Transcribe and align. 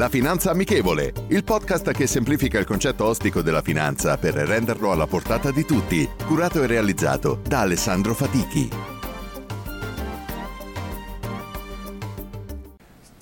La 0.00 0.08
Finanza 0.08 0.50
Amichevole, 0.50 1.12
il 1.28 1.44
podcast 1.44 1.90
che 1.92 2.06
semplifica 2.06 2.58
il 2.58 2.64
concetto 2.64 3.04
ostico 3.04 3.42
della 3.42 3.60
finanza 3.60 4.16
per 4.16 4.32
renderlo 4.32 4.92
alla 4.92 5.06
portata 5.06 5.50
di 5.50 5.66
tutti, 5.66 6.08
curato 6.24 6.62
e 6.62 6.66
realizzato 6.66 7.42
da 7.46 7.60
Alessandro 7.60 8.14
Fatichi. 8.14 8.99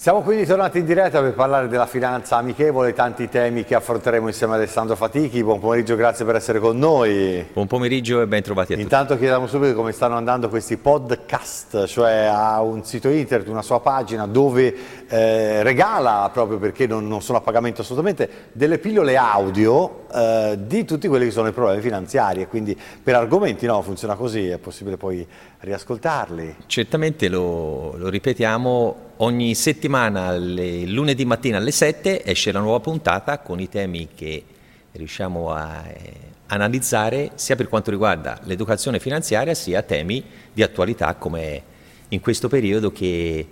Siamo 0.01 0.23
quindi 0.23 0.47
tornati 0.47 0.79
in 0.79 0.85
diretta 0.85 1.21
per 1.21 1.35
parlare 1.35 1.67
della 1.67 1.85
finanza 1.87 2.37
amichevole, 2.37 2.93
tanti 2.93 3.29
temi 3.29 3.65
che 3.65 3.75
affronteremo 3.75 4.29
insieme 4.29 4.53
a 4.53 4.57
Alessandro 4.57 4.95
Fatichi. 4.95 5.43
Buon 5.43 5.59
pomeriggio, 5.59 5.97
grazie 5.97 6.25
per 6.25 6.37
essere 6.37 6.61
con 6.61 6.79
noi. 6.79 7.45
Buon 7.53 7.67
pomeriggio 7.67 8.21
e 8.21 8.29
ben 8.29 8.41
trovati 8.41 8.75
a 8.75 8.77
tutti. 8.77 8.81
Intanto 8.81 9.19
chiediamo 9.19 9.49
subito 9.49 9.75
come 9.75 9.91
stanno 9.91 10.15
andando 10.15 10.49
questi 10.51 10.77
podcast, 10.77 11.87
cioè 11.87 12.31
ha 12.33 12.63
un 12.63 12.85
sito 12.85 13.09
internet, 13.09 13.49
una 13.49 13.61
sua 13.61 13.81
pagina 13.81 14.29
dove 14.29 14.73
eh, 15.09 15.65
regala, 15.65 16.31
proprio 16.33 16.59
perché 16.59 16.87
non, 16.87 17.09
non, 17.09 17.21
sono 17.21 17.39
a 17.39 17.41
pagamento 17.41 17.81
assolutamente, 17.81 18.31
delle 18.53 18.79
pillole 18.79 19.17
audio 19.17 20.05
eh, 20.13 20.59
di 20.67 20.85
tutti 20.85 21.09
quelli 21.09 21.27
che 21.27 21.31
sono 21.31 21.49
i 21.49 21.53
problemi 21.53 21.81
finanziari 21.81 22.43
e 22.43 22.47
quindi 22.47 22.77
per 23.03 23.15
argomenti 23.15 23.67
no, 23.67 23.83
funziona 23.83 24.15
così, 24.15 24.49
è 24.49 24.59
possibile 24.59 24.97
poi 24.97 25.27
riascoltarli. 25.61 26.57
Certamente 26.67 27.29
lo, 27.29 27.97
lo 27.97 28.09
ripetiamo 28.09 28.97
ogni 29.17 29.55
settimana, 29.55 30.35
il 30.35 30.93
lunedì 30.93 31.25
mattina 31.25 31.59
alle 31.59 31.71
7, 31.71 32.25
esce 32.25 32.53
la 32.53 32.61
nuova 32.61 32.81
puntata 32.81 33.39
con 33.39 33.61
i 33.61 33.69
temi 33.69 34.09
che 34.15 34.45
riusciamo 34.93 35.51
a 35.53 35.85
eh, 35.87 36.13
analizzare 36.47 37.33
sia 37.35 37.57
per 37.57 37.69
quanto 37.69 37.91
riguarda 37.91 38.39
l'educazione 38.45 38.99
finanziaria 38.99 39.55
sia 39.55 39.83
temi 39.83 40.25
di 40.53 40.63
attualità 40.63 41.15
come 41.15 41.77
in 42.09 42.21
questo 42.21 42.49
periodo 42.49 42.91
che 42.91 43.47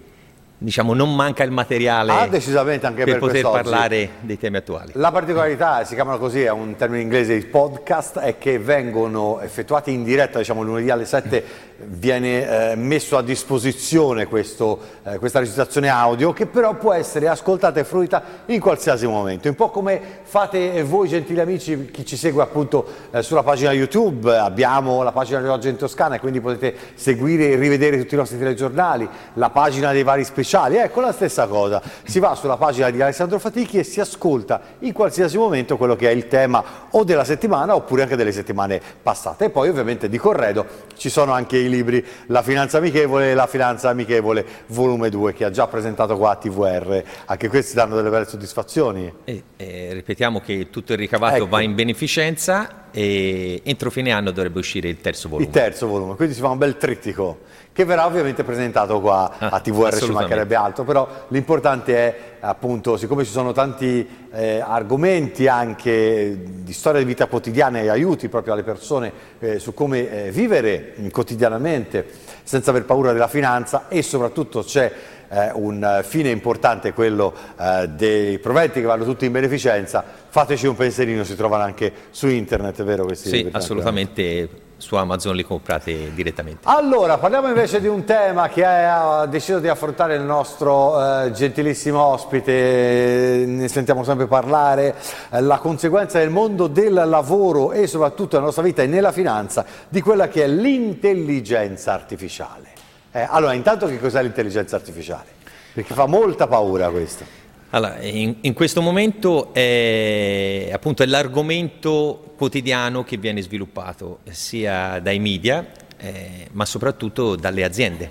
diciamo, 0.59 0.95
non 0.95 1.15
manca 1.15 1.45
il 1.45 1.51
materiale 1.51 2.13
ah, 2.13 2.27
decisamente 2.27 2.87
anche 2.87 3.05
per, 3.05 3.19
per 3.19 3.21
poter 3.21 3.43
parlare 3.43 4.11
dei 4.21 4.39
temi 4.39 4.57
attuali. 4.57 4.93
La 4.95 5.11
particolarità, 5.11 5.85
si 5.85 5.95
chiamano 5.95 6.19
così, 6.19 6.43
è 6.43 6.51
un 6.51 6.77
termine 6.77 7.03
inglese 7.03 7.39
di 7.39 7.45
podcast, 7.45 8.19
è 8.21 8.39
che 8.39 8.59
vengono 8.59 9.41
effettuati 9.41 9.93
in 9.93 10.03
diretta, 10.03 10.39
diciamo 10.39 10.63
lunedì 10.63 10.91
alle 10.91 11.05
7 11.05 11.75
viene 11.79 12.71
eh, 12.71 12.75
messo 12.75 13.19
a 13.19 13.23
disposizione 13.23 14.27
questo, 14.27 14.81
eh, 15.03 15.19
questa 15.19 15.41
registrazione 15.41 15.89
audio 15.89 16.33
che 16.33 16.47
però 16.47 16.73
può 16.75 16.95
essere 16.95 17.29
ascoltata 17.29 17.79
e 17.79 17.85
fruita 17.85 18.23
in 18.47 18.61
qualsiasi 18.61 19.07
momento, 19.07 19.49
un 19.49 19.55
po' 19.55 19.69
come 19.69 20.01
fate 20.23 20.83
voi 20.85 21.09
gentili 21.09 21.41
amici, 21.41 21.91
chi 21.91 22.07
ci 22.07 22.17
segue 22.17 22.43
appunto 22.43 22.87
eh, 23.11 23.23
sulla 23.23 23.43
pagina 23.43 23.73
YouTube, 23.73 24.35
abbiamo 24.35 25.03
la 25.03 25.13
pagina 25.13 25.43
di 25.43 25.49
Oggi 25.49 25.69
in 25.69 25.77
Toscana 25.77 26.15
e 26.15 26.19
quindi 26.19 26.41
potete 26.41 26.75
seguire 26.95 27.51
e 27.51 27.57
rivedere 27.57 27.99
tutti 27.99 28.15
i 28.15 28.17
nostri 28.17 28.39
telegiornali, 28.39 29.07
la 29.35 29.51
pagina 29.51 29.93
dei 29.93 30.03
vari 30.03 30.25
specialisti 30.25 30.45
speciali. 30.47 30.77
Ecco 30.77 31.01
la 31.01 31.13
stessa 31.13 31.49
cosa, 31.49 31.83
si 32.05 32.21
va 32.21 32.37
sulla 32.37 32.57
pagina 32.57 32.89
di 32.91 33.03
Alessandro 33.03 33.41
Fatichi 33.41 33.79
e 33.79 33.83
si 33.83 34.01
ascolta 34.01 34.61
in 34.81 34.93
qualsiasi 34.93 35.37
momento 35.37 35.77
quello 35.77 35.97
che 35.97 36.09
è 36.09 36.13
il 36.13 36.29
tema 36.29 36.63
o 36.91 37.03
della 37.03 37.25
settimana 37.25 37.75
oppure 37.75 38.03
anche 38.03 38.15
delle 38.15 38.31
settimane 38.31 38.81
passate. 39.03 39.47
E 39.47 39.51
poi 39.51 39.69
ovviamente 39.69 40.09
di 40.09 40.19
corredo 40.19 40.65
ci 40.97 41.11
sono 41.11 41.33
anche 41.33 41.59
i 41.59 41.69
libri 41.69 42.05
La 42.27 42.43
finanza 42.43 42.79
amichevole 42.79 43.33
e 43.33 43.35
La 43.35 43.49
finanza 43.49 43.89
amichevole 43.89 44.47
volume 44.69 45.11
2 45.11 45.33
che 45.33 45.45
ha 45.45 45.51
già 45.51 45.67
presentato 45.67 46.17
qua 46.17 46.31
a 46.31 46.37
TVR. 46.37 47.03
Anche 47.25 47.49
questi 47.49 47.75
danno 47.75 47.97
delle 47.97 48.11
belle 48.11 48.27
soddisfazioni. 48.27 49.13
E, 49.25 49.43
eh, 49.57 49.89
ripetiamo 49.93 50.41
che 50.41 50.71
tutto 50.71 50.93
il 50.93 50.99
ricavato 50.99 51.37
Ecco. 51.37 51.49
va 51.49 51.61
in 51.61 51.75
beneficenza 51.75 52.85
e 52.97 53.61
entro 53.63 53.91
fine 53.91 54.11
anno 54.11 54.31
dovrebbe 54.31 54.59
uscire 54.59 54.89
il 54.89 55.03
terzo 55.03 55.29
volume. 55.29 55.47
Il 55.47 55.53
terzo 55.53 55.87
volume, 55.87 56.15
quindi 56.15 56.33
si 56.33 56.41
fa 56.41 56.49
un 56.49 56.57
bel 56.57 56.79
trittico 56.79 57.41
che 57.71 57.85
verrà 57.85 58.07
ovviamente 58.07 58.43
presentato 58.43 59.03
qua 59.03 59.35
Ah, 59.39 59.49
a 59.49 59.61
TVR, 59.61 59.95
ci 59.99 60.11
mancherebbe 60.11 60.55
altro, 60.55 60.85
però 60.85 61.07
l'importante 61.29 61.95
è 61.95 62.19
appunto, 62.41 62.97
siccome 62.97 63.23
ci 63.25 63.31
sono 63.31 63.53
tanti 63.53 64.09
eh, 64.33 64.61
argomenti 64.61 65.47
anche 65.47 66.39
di 66.43 66.73
storia 66.73 67.01
di 67.01 67.07
vita 67.07 67.27
quotidiana 67.27 67.81
e 67.81 67.91
aiuti 67.91 68.31
proprio 68.31 68.55
alle 68.55 68.63
persone 68.63 69.13
eh, 69.41 69.59
su 69.59 69.75
come 69.75 70.29
eh, 70.29 70.31
vivere 70.31 70.95
quotidianamente 71.11 72.07
senza 72.45 72.71
aver 72.71 72.87
paura 72.87 73.13
della 73.13 73.29
finanza 73.29 73.89
e 73.89 74.01
soprattutto 74.01 74.63
c'è 74.63 74.91
eh, 75.29 75.51
un 75.53 76.01
fine 76.03 76.31
importante, 76.31 76.93
quello 76.93 77.35
eh, 77.61 77.89
dei 77.89 78.39
proventi 78.39 78.81
che 78.81 78.87
vanno 78.87 79.05
tutti 79.05 79.27
in 79.27 79.33
beneficenza, 79.33 80.03
fateci 80.37 80.67
un 80.67 80.77
pensierino, 80.77 81.25
si 81.25 81.35
trovano 81.35 81.63
anche 81.63 81.91
su 82.11 82.29
internet, 82.29 82.83
vero 82.83 83.07
questi 83.07 83.31
Sì, 83.31 83.49
assolutamente 83.53 84.65
su 84.77 84.95
Amazon 84.95 85.35
li 85.35 85.43
comprate 85.43 86.13
direttamente. 86.13 86.61
allora, 86.69 87.17
parliamo 87.17 87.49
invece 87.49 87.81
di 87.81 87.87
un 87.87 88.05
tema 88.05 88.51
che 88.51 88.63
ha 88.63 89.25
deciso 89.25 89.61
di 89.61 89.69
affrontare 89.69 90.15
il 90.15 90.21
nostro 90.21 91.23
eh, 91.25 91.33
gentilissimo 91.33 91.99
ospite, 91.99 93.45
ne 93.47 93.67
sentiamo 93.69 94.05
sempre 94.05 94.27
parlare, 94.27 94.97
eh, 95.31 95.41
la 95.41 95.57
conseguenza 95.57 96.19
nel 96.19 96.29
mondo 96.29 96.67
del 96.67 96.93
lavoro 96.93 97.73
e 97.73 97.87
soprattutto 97.87 98.35
nella 98.35 98.49
nostra 98.49 98.63
vita 98.63 98.83
e 98.83 98.87
nella 98.87 99.13
finanza 99.13 99.65
di 99.89 100.03
quella 100.03 100.29
che 100.29 100.45
è 100.45 100.49
l'intelligenza 100.49 101.95
artificiale. 101.95 102.69
Eh, 103.11 103.27
allora, 103.27 103.55
intanto 103.55 103.87
che 103.87 103.99
cos'è 103.99 104.21
l'intelligenza 104.21 104.77
artificiale? 104.77 105.29
Perché 105.73 105.95
fa 105.95 106.05
molta 106.05 106.47
paura 106.47 106.91
questo. 106.91 107.46
Allora, 107.71 108.01
in, 108.03 108.37
in 108.43 108.53
questo 108.53 108.81
momento 108.81 109.53
è, 109.53 110.71
appunto, 110.73 111.03
è 111.03 111.07
l'argomento 111.07 112.35
quotidiano 112.37 113.03
che 113.03 113.17
viene 113.17 113.43
sviluppato 113.43 114.21
sia 114.31 115.01
dai 115.01 115.19
media, 115.19 115.67
eh, 115.97 116.49
ma 116.53 116.65
soprattutto 116.65 117.35
dalle 117.35 117.65
aziende. 117.65 118.09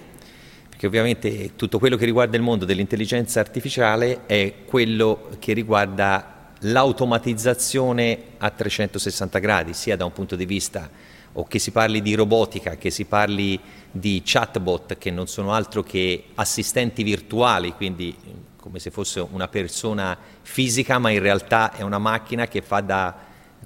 Perché 0.70 0.88
ovviamente 0.88 1.56
tutto 1.56 1.80
quello 1.80 1.96
che 1.96 2.04
riguarda 2.04 2.36
il 2.36 2.44
mondo 2.44 2.66
dell'intelligenza 2.66 3.40
artificiale 3.40 4.26
è 4.26 4.66
quello 4.66 5.30
che 5.40 5.54
riguarda 5.54 6.52
l'automatizzazione 6.60 8.20
a 8.38 8.50
360 8.50 9.40
gradi, 9.40 9.74
sia 9.74 9.96
da 9.96 10.04
un 10.04 10.12
punto 10.12 10.36
di 10.36 10.46
vista 10.46 10.90
o 11.38 11.46
che 11.46 11.60
si 11.60 11.72
parli 11.72 12.02
di 12.02 12.14
robotica, 12.14 12.76
che 12.76 12.90
si 12.90 13.06
parli 13.06 13.60
di 13.92 14.22
chatbot, 14.24 14.98
che 14.98 15.12
non 15.12 15.28
sono 15.28 15.54
altro 15.54 15.84
che 15.84 16.26
assistenti 16.36 17.04
virtuali, 17.04 17.74
quindi 17.74 18.16
come 18.58 18.80
se 18.80 18.90
fosse 18.90 19.26
una 19.30 19.48
persona 19.48 20.18
fisica, 20.42 20.98
ma 20.98 21.12
in 21.12 21.20
realtà 21.20 21.72
è 21.72 21.82
una 21.82 22.00
macchina 22.00 22.48
che 22.48 22.62
fa 22.62 22.82
da 22.82 23.16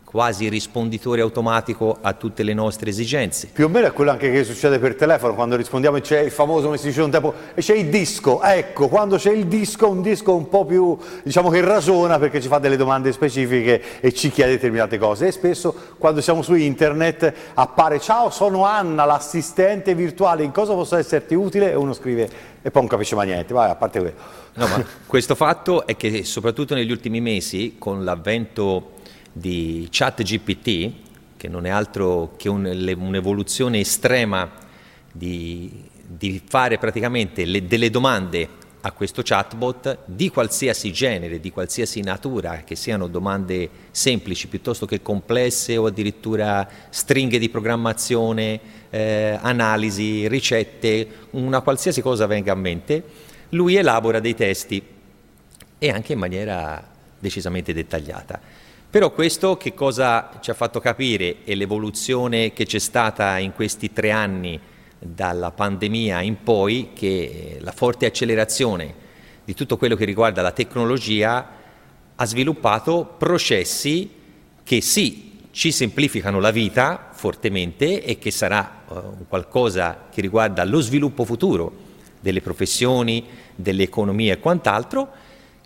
quasi 0.10 0.50
risponditore 0.50 1.22
automatico 1.22 2.00
a 2.02 2.14
tutte 2.14 2.42
le 2.42 2.56
nostre 2.56 2.90
esigenze. 2.90 3.48
Più 3.54 3.66
o 3.66 3.68
meno 3.68 3.86
è 3.86 3.94
quello 3.94 4.10
anche 4.10 4.32
che 4.32 4.44
succede 4.44 4.80
per 4.80 4.96
telefono, 4.96 5.36
quando 5.36 5.56
rispondiamo 5.56 5.98
e 5.98 6.02
c'è 6.02 6.22
il 6.22 6.32
famoso, 6.32 6.66
come 6.66 6.78
si 6.80 6.88
diceva 6.88 7.06
un 7.06 7.12
tempo, 7.12 7.34
e 7.54 7.62
c'è 7.62 7.76
il 7.76 7.90
disco. 7.90 8.42
Ecco, 8.42 8.88
quando 8.88 9.18
c'è 9.18 9.32
il 9.32 9.46
disco, 9.46 9.88
un 9.88 10.02
disco 10.02 10.34
un 10.34 10.50
po' 10.50 10.66
più, 10.66 10.98
diciamo 11.22 11.52
che 11.52 11.62
ragiona 11.62 12.18
perché 12.18 12.42
ci 12.42 12.48
fa 12.48 12.58
delle 12.58 12.76
domande 12.76 13.12
specifiche 13.12 14.00
e 14.00 14.12
ci 14.12 14.32
chiede 14.32 14.54
determinate 14.54 14.98
cose. 14.98 15.28
E 15.28 15.32
spesso 15.32 15.76
quando 16.00 16.22
siamo 16.22 16.42
su 16.42 16.56
internet 16.56 17.32
appare, 17.54 18.00
ciao 18.00 18.32
sono 18.32 18.66
Anna, 18.66 19.06
l'assistente 19.06 19.94
virtuale, 19.94 20.44
in 20.44 20.52
cosa 20.52 20.74
posso 20.74 20.96
esserti 20.96 21.36
utile? 21.36 21.70
E 21.72 21.76
uno 21.76 21.94
scrive 21.94 22.28
e 22.64 22.72
poi 22.72 22.82
non 22.82 22.88
capisce 22.90 23.14
mai 23.14 23.28
niente, 23.28 23.54
vai, 23.54 23.70
a 23.70 23.76
parte 23.76 24.00
quello. 24.00 24.18
No, 24.56 24.66
ma 24.66 24.84
questo 25.06 25.36
fatto 25.36 25.86
è 25.86 25.96
che 25.96 26.24
soprattutto 26.24 26.74
negli 26.74 26.90
ultimi 26.90 27.22
mesi, 27.22 27.76
con 27.78 28.04
l'avvento 28.04 28.98
di 29.32 29.88
ChatGPT, 29.90 30.92
che 31.38 31.48
non 31.48 31.66
è 31.66 31.70
altro 31.70 32.34
che 32.38 32.50
un- 32.50 32.64
le- 32.64 32.94
un'evoluzione 32.94 33.80
estrema 33.80 34.50
di, 35.12 35.84
di 36.06 36.42
fare 36.46 36.78
praticamente 36.78 37.46
le- 37.46 37.66
delle 37.66 37.90
domande 37.90 38.58
a 38.82 38.92
questo 38.94 39.22
chatbot 39.24 40.00
di 40.06 40.30
qualsiasi 40.30 40.94
genere, 40.94 41.40
di 41.40 41.52
qualsiasi 41.52 42.02
natura, 42.02 42.64
che 42.64 42.76
siano 42.76 43.08
domande 43.08 43.70
semplici 43.92 44.48
piuttosto 44.48 44.86
che 44.86 45.02
complesse 45.02 45.76
o 45.76 45.86
addirittura 45.86 46.68
stringhe 46.90 47.40
di 47.40 47.50
programmazione, 47.50 48.60
eh, 48.90 49.38
analisi, 49.42 50.28
ricette, 50.28 51.08
una 51.32 51.60
qualsiasi 51.62 52.02
cosa 52.02 52.26
venga 52.26 52.54
a 52.54 52.56
mente, 52.56 53.04
lui 53.50 53.76
elabora 53.76 54.20
dei 54.20 54.36
testi 54.36 54.82
e 55.78 55.90
anche 55.90 56.14
in 56.14 56.20
maniera 56.20 56.82
decisamente 57.20 57.74
dettagliata. 57.74 58.40
Però 58.90 59.12
questo 59.12 59.56
che 59.56 59.76
cosa 59.76 60.32
ci 60.42 60.50
ha 60.50 60.56
fatto 60.56 60.80
capire 60.80 61.44
e 61.44 61.54
l'evoluzione 61.54 62.54
che 62.54 62.66
c'è 62.66 62.80
stata 62.80 63.38
in 63.38 63.54
questi 63.54 63.94
tre 63.94 64.10
anni 64.10 64.60
dalla 64.98 65.52
pandemia 65.52 66.22
in 66.22 66.42
poi 66.42 66.90
che 66.96 67.58
la 67.62 67.72
forte 67.72 68.08
accelerazione 68.08 69.08
di 69.46 69.54
tutto 69.54 69.78
quello 69.78 69.96
che 69.96 70.06
riguarda 70.06 70.42
la 70.42 70.54
tecnologia 70.54 71.48
ha 72.16 72.26
sviluppato 72.26 73.14
processi 73.16 74.10
che 74.64 74.82
sì, 74.82 75.38
ci 75.52 75.72
semplificano 75.72 76.40
la 76.40 76.50
vita 76.50 77.10
fortemente 77.12 78.04
e 78.04 78.18
che 78.18 78.32
sarà 78.32 78.86
uh, 78.88 79.28
qualcosa 79.28 80.08
che 80.10 80.22
riguarda 80.22 80.66
lo 80.66 80.80
sviluppo 80.80 81.26
futuro 81.26 81.72
delle 82.20 82.42
professioni, 82.42 83.24
delle 83.56 83.84
economie 83.84 84.34
e 84.34 84.40
quant'altro, 84.40 85.10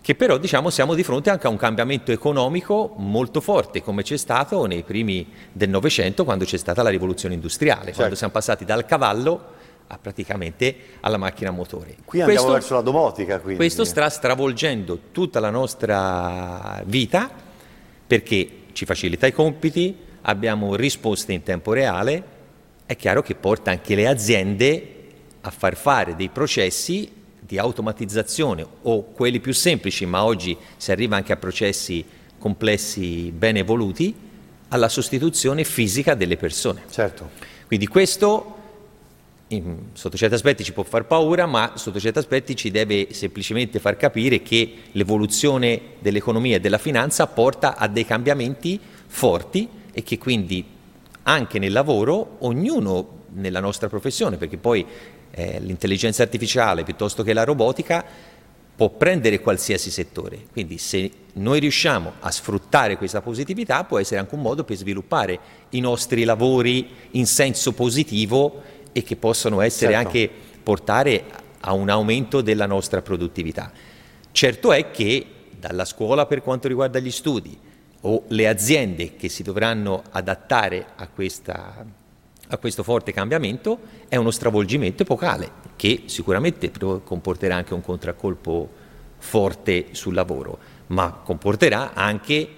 che 0.04 0.14
però 0.14 0.36
diciamo 0.36 0.68
siamo 0.68 0.92
di 0.92 1.02
fronte 1.02 1.30
anche 1.30 1.46
a 1.46 1.50
un 1.50 1.56
cambiamento 1.56 2.12
economico 2.12 2.92
molto 2.98 3.40
forte 3.40 3.82
come 3.82 4.02
c'è 4.02 4.18
stato 4.18 4.66
nei 4.66 4.82
primi 4.82 5.26
del 5.50 5.70
Novecento 5.70 6.24
quando 6.24 6.44
c'è 6.44 6.58
stata 6.58 6.82
la 6.82 6.90
rivoluzione 6.90 7.32
industriale, 7.32 7.84
certo. 7.84 7.96
quando 7.96 8.14
siamo 8.14 8.34
passati 8.34 8.66
dal 8.66 8.84
cavallo 8.84 9.52
a 9.86 9.96
praticamente 9.96 10.76
alla 11.00 11.16
macchina 11.16 11.48
a 11.48 11.52
motore. 11.54 11.96
Qui 12.04 12.20
andiamo 12.20 12.42
questo, 12.42 12.52
verso 12.52 12.74
la 12.74 12.80
domotica. 12.82 13.38
Quindi. 13.38 13.56
Questo 13.56 13.84
sta 13.84 14.10
stravolgendo 14.10 14.98
tutta 15.10 15.40
la 15.40 15.48
nostra 15.48 16.82
vita 16.84 17.30
perché 18.06 18.48
ci 18.72 18.84
facilita 18.84 19.26
i 19.26 19.32
compiti, 19.32 19.96
abbiamo 20.20 20.74
risposte 20.74 21.32
in 21.32 21.42
tempo 21.42 21.72
reale, 21.72 22.22
è 22.84 22.94
chiaro 22.94 23.22
che 23.22 23.34
porta 23.36 23.70
anche 23.70 23.94
le 23.94 24.06
aziende 24.06 24.96
a 25.40 25.50
far 25.50 25.76
fare 25.76 26.14
dei 26.14 26.28
processi 26.28 27.10
di 27.46 27.58
automatizzazione 27.58 28.66
o 28.82 29.04
quelli 29.12 29.40
più 29.40 29.52
semplici, 29.52 30.06
ma 30.06 30.24
oggi 30.24 30.56
si 30.76 30.90
arriva 30.90 31.16
anche 31.16 31.32
a 31.32 31.36
processi 31.36 32.04
complessi 32.38 33.30
ben 33.30 33.56
evoluti, 33.56 34.14
alla 34.68 34.88
sostituzione 34.88 35.64
fisica 35.64 36.14
delle 36.14 36.36
persone. 36.36 36.82
Certo. 36.90 37.30
Quindi 37.66 37.86
questo 37.86 38.56
in, 39.48 39.76
sotto 39.92 40.16
certi 40.16 40.34
aspetti 40.34 40.64
ci 40.64 40.72
può 40.72 40.82
far 40.82 41.04
paura, 41.04 41.46
ma 41.46 41.72
sotto 41.74 42.00
certi 42.00 42.18
aspetti 42.18 42.56
ci 42.56 42.70
deve 42.70 43.08
semplicemente 43.12 43.78
far 43.78 43.96
capire 43.96 44.42
che 44.42 44.74
l'evoluzione 44.92 45.80
dell'economia 45.98 46.56
e 46.56 46.60
della 46.60 46.78
finanza 46.78 47.26
porta 47.26 47.76
a 47.76 47.86
dei 47.88 48.06
cambiamenti 48.06 48.80
forti 49.06 49.68
e 49.92 50.02
che 50.02 50.18
quindi 50.18 50.64
anche 51.24 51.58
nel 51.58 51.72
lavoro 51.72 52.36
ognuno 52.40 53.22
nella 53.34 53.60
nostra 53.60 53.88
professione, 53.88 54.36
perché 54.36 54.56
poi 54.56 54.84
eh, 55.34 55.58
l'intelligenza 55.60 56.22
artificiale 56.22 56.84
piuttosto 56.84 57.22
che 57.22 57.32
la 57.32 57.44
robotica 57.44 58.04
può 58.76 58.88
prendere 58.90 59.40
qualsiasi 59.40 59.90
settore. 59.90 60.46
Quindi 60.50 60.78
se 60.78 61.10
noi 61.34 61.60
riusciamo 61.60 62.14
a 62.20 62.30
sfruttare 62.30 62.96
questa 62.96 63.20
positività 63.20 63.84
può 63.84 63.98
essere 63.98 64.20
anche 64.20 64.34
un 64.34 64.42
modo 64.42 64.64
per 64.64 64.76
sviluppare 64.76 65.38
i 65.70 65.80
nostri 65.80 66.24
lavori 66.24 66.88
in 67.12 67.26
senso 67.26 67.72
positivo 67.72 68.62
e 68.92 69.02
che 69.02 69.16
possono 69.16 69.60
essere 69.60 69.92
certo. 69.92 70.06
anche 70.06 70.30
portare 70.62 71.24
a 71.60 71.72
un 71.72 71.88
aumento 71.88 72.40
della 72.40 72.66
nostra 72.66 73.02
produttività. 73.02 73.72
Certo 74.32 74.72
è 74.72 74.90
che 74.90 75.26
dalla 75.58 75.84
scuola 75.84 76.26
per 76.26 76.42
quanto 76.42 76.68
riguarda 76.68 76.98
gli 76.98 77.10
studi 77.10 77.56
o 78.02 78.24
le 78.28 78.48
aziende 78.48 79.16
che 79.16 79.28
si 79.28 79.42
dovranno 79.42 80.02
adattare 80.10 80.86
a, 80.96 81.08
questa, 81.08 81.84
a 82.48 82.58
questo 82.58 82.82
forte 82.82 83.12
cambiamento 83.12 83.78
è 84.08 84.16
uno 84.16 84.30
stravolgimento 84.30 85.02
epocale 85.02 85.50
che 85.76 86.02
sicuramente 86.06 86.70
comporterà 87.02 87.56
anche 87.56 87.74
un 87.74 87.80
contraccolpo 87.80 88.68
forte 89.18 89.86
sul 89.92 90.14
lavoro, 90.14 90.58
ma 90.88 91.20
comporterà 91.24 91.94
anche 91.94 92.48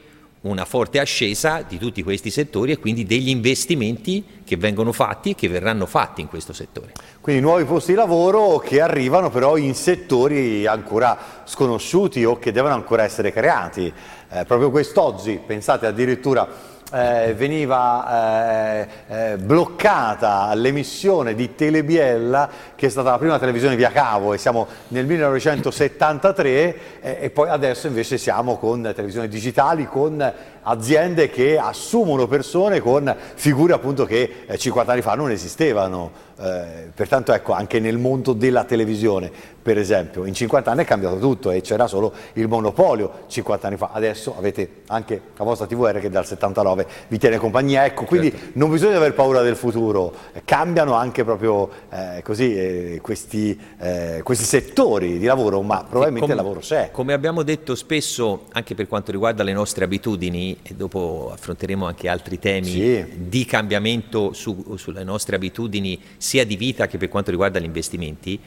una 0.43 0.65
forte 0.65 1.01
ascesa 1.01 1.63
di 1.67 1.79
tutti 1.79 2.03
questi 2.03 2.31
settori 2.31 2.73
e 2.73 2.79
quindi 2.79 3.05
degli 3.05 3.29
investimenti 3.29 4.25
che 4.45 4.57
vengono 4.57 4.93
fatti 4.93 5.31
e 5.31 5.35
che 5.35 5.49
verranno 5.49 5.87
fatti 5.87 6.21
in 6.21 6.29
questo 6.29 6.53
settore. 6.53 6.93
Quindi 7.21 7.43
nuovi 7.43 7.65
posti 7.65 7.93
di 7.93 7.97
lavoro 7.97 8.59
che 8.59 8.81
arrivano 8.81 9.31
però 9.31 9.57
in 9.57 9.75
settori 9.75 10.67
ancora 10.67 11.43
sconosciuti 11.45 12.25
o 12.25 12.39
che 12.39 12.53
devono 12.53 12.75
ancora 12.75 13.03
essere 13.03 13.33
creati. 13.33 13.93
Eh, 14.29 14.45
proprio 14.45 14.71
quest'oggi, 14.71 15.41
pensate 15.45 15.87
addirittura 15.87 16.75
eh, 16.93 17.35
veniva 17.35 18.79
eh, 18.79 18.89
eh, 19.09 19.37
bloccata 19.39 20.55
l'emissione 20.55 21.35
di 21.35 21.55
Telebiella 21.55 22.49
che 22.77 22.87
è 22.87 22.89
stata 22.89 23.11
la 23.11 23.19
prima 23.19 23.39
televisione 23.39 23.75
via 23.75 23.91
cavo 23.91 24.33
e 24.33 24.39
siamo 24.39 24.69
nel 24.89 25.05
1973 25.07 27.01
eh, 27.01 27.19
e 27.23 27.31
poi 27.31 27.49
adesso 27.49 27.89
invece 27.89 28.19
siamo 28.19 28.57
con 28.57 28.83
televisioni 28.83 29.27
digitali 29.27 29.87
con 29.87 30.33
aziende 30.69 31.31
che 31.31 31.59
assumono 31.59 32.27
persone 32.27 32.81
con 32.81 33.15
figure 33.35 33.73
appunto 33.73 34.05
che 34.05 34.47
50 34.57 34.91
eh, 34.91 34.95
anni 34.95 35.03
fa 35.03 35.15
non 35.15 35.31
esistevano. 35.31 36.25
Eh, 36.39 36.91
pertanto 36.95 37.33
ecco 37.33 37.53
anche 37.53 37.81
nel 37.81 37.97
mondo 37.97 38.35
della 38.35 38.65
televisione 38.65 39.33
per 39.63 39.79
esempio 39.79 40.27
in 40.27 40.35
50 40.35 40.71
anni 40.71 40.83
è 40.83 40.85
cambiato 40.85 41.19
tutto 41.19 41.51
e 41.51 41.63
c'era 41.63 41.87
solo 41.87 42.13
il 42.35 42.47
monopolio 42.47 43.25
50 43.27 43.67
anni 43.67 43.77
fa 43.79 43.89
adesso 43.95 44.35
avete 44.37 44.83
anche 44.89 45.19
la 45.35 45.45
vostra 45.45 45.67
TVR 45.67 45.99
che 45.99 46.11
dal 46.11 46.27
79 46.27 46.87
vi 47.09 47.17
tiene 47.17 47.39
compagnia 47.39 47.87
ecco 47.87 48.05
quindi 48.05 48.31
certo. 48.31 48.51
non 48.53 48.71
bisogna 48.71 48.99
aver 48.99 49.15
paura 49.15 49.41
del 49.41 49.57
futuro 49.57 50.13
cambiano 50.45 50.93
anche 50.93 51.25
proprio 51.25 51.71
eh, 51.89 52.21
così 52.23 52.55
eh, 52.55 52.99
questi, 53.01 53.59
eh, 53.79 54.21
questi, 54.23 54.45
settori 54.45 55.19
di 55.19 55.25
lavoro 55.25 55.63
ma 55.63 55.85
probabilmente 55.89 56.21
come, 56.21 56.33
il 56.33 56.37
lavoro 56.37 56.61
c'è 56.61 56.91
come 56.93 57.15
abbiamo 57.15 57.43
detto 57.43 57.75
spesso 57.75 58.45
anche 58.53 58.75
per 58.75 58.87
quanto 58.87 59.11
riguarda 59.11 59.43
le 59.43 59.55
nostre 59.55 59.85
abitudini 59.85 60.56
e 60.63 60.75
dopo 60.75 61.31
affronteremo 61.33 61.87
anche 61.87 62.09
altri 62.09 62.39
temi 62.39 62.71
sì. 62.71 63.05
di 63.29 63.45
cambiamento 63.45 64.33
su, 64.33 64.77
sulle 64.77 65.05
nostre 65.05 65.37
abitudini 65.37 66.01
sia 66.17 66.45
di 66.45 66.57
vita 66.57 66.87
che 66.87 66.99
per 66.99 67.09
quanto 67.09 67.31
riguarda 67.31 67.59
gli 67.59 67.65
investimenti, 67.65 68.39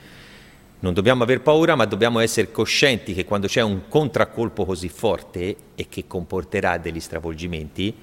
non 0.82 0.94
dobbiamo 0.94 1.24
aver 1.24 1.42
paura, 1.42 1.76
ma 1.76 1.86
dobbiamo 1.86 2.20
essere 2.20 2.52
coscienti 2.52 3.14
che 3.14 3.26
quando 3.26 3.48
c'è 3.48 3.62
un 3.62 3.88
contraccolpo 3.90 4.66
così 4.66 4.88
forte 4.88 5.56
e 5.76 5.88
che 5.90 6.06
comporterà 6.08 6.78
degli 6.78 7.02
stravolgimenti, 7.02 7.94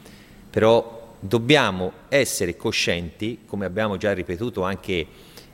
però 0.50 1.14
dobbiamo 1.18 1.92
essere 2.08 2.56
coscienti, 2.56 3.40
come 3.46 3.64
abbiamo 3.64 3.96
già 3.96 4.12
ripetuto 4.12 4.62
anche 4.62 5.06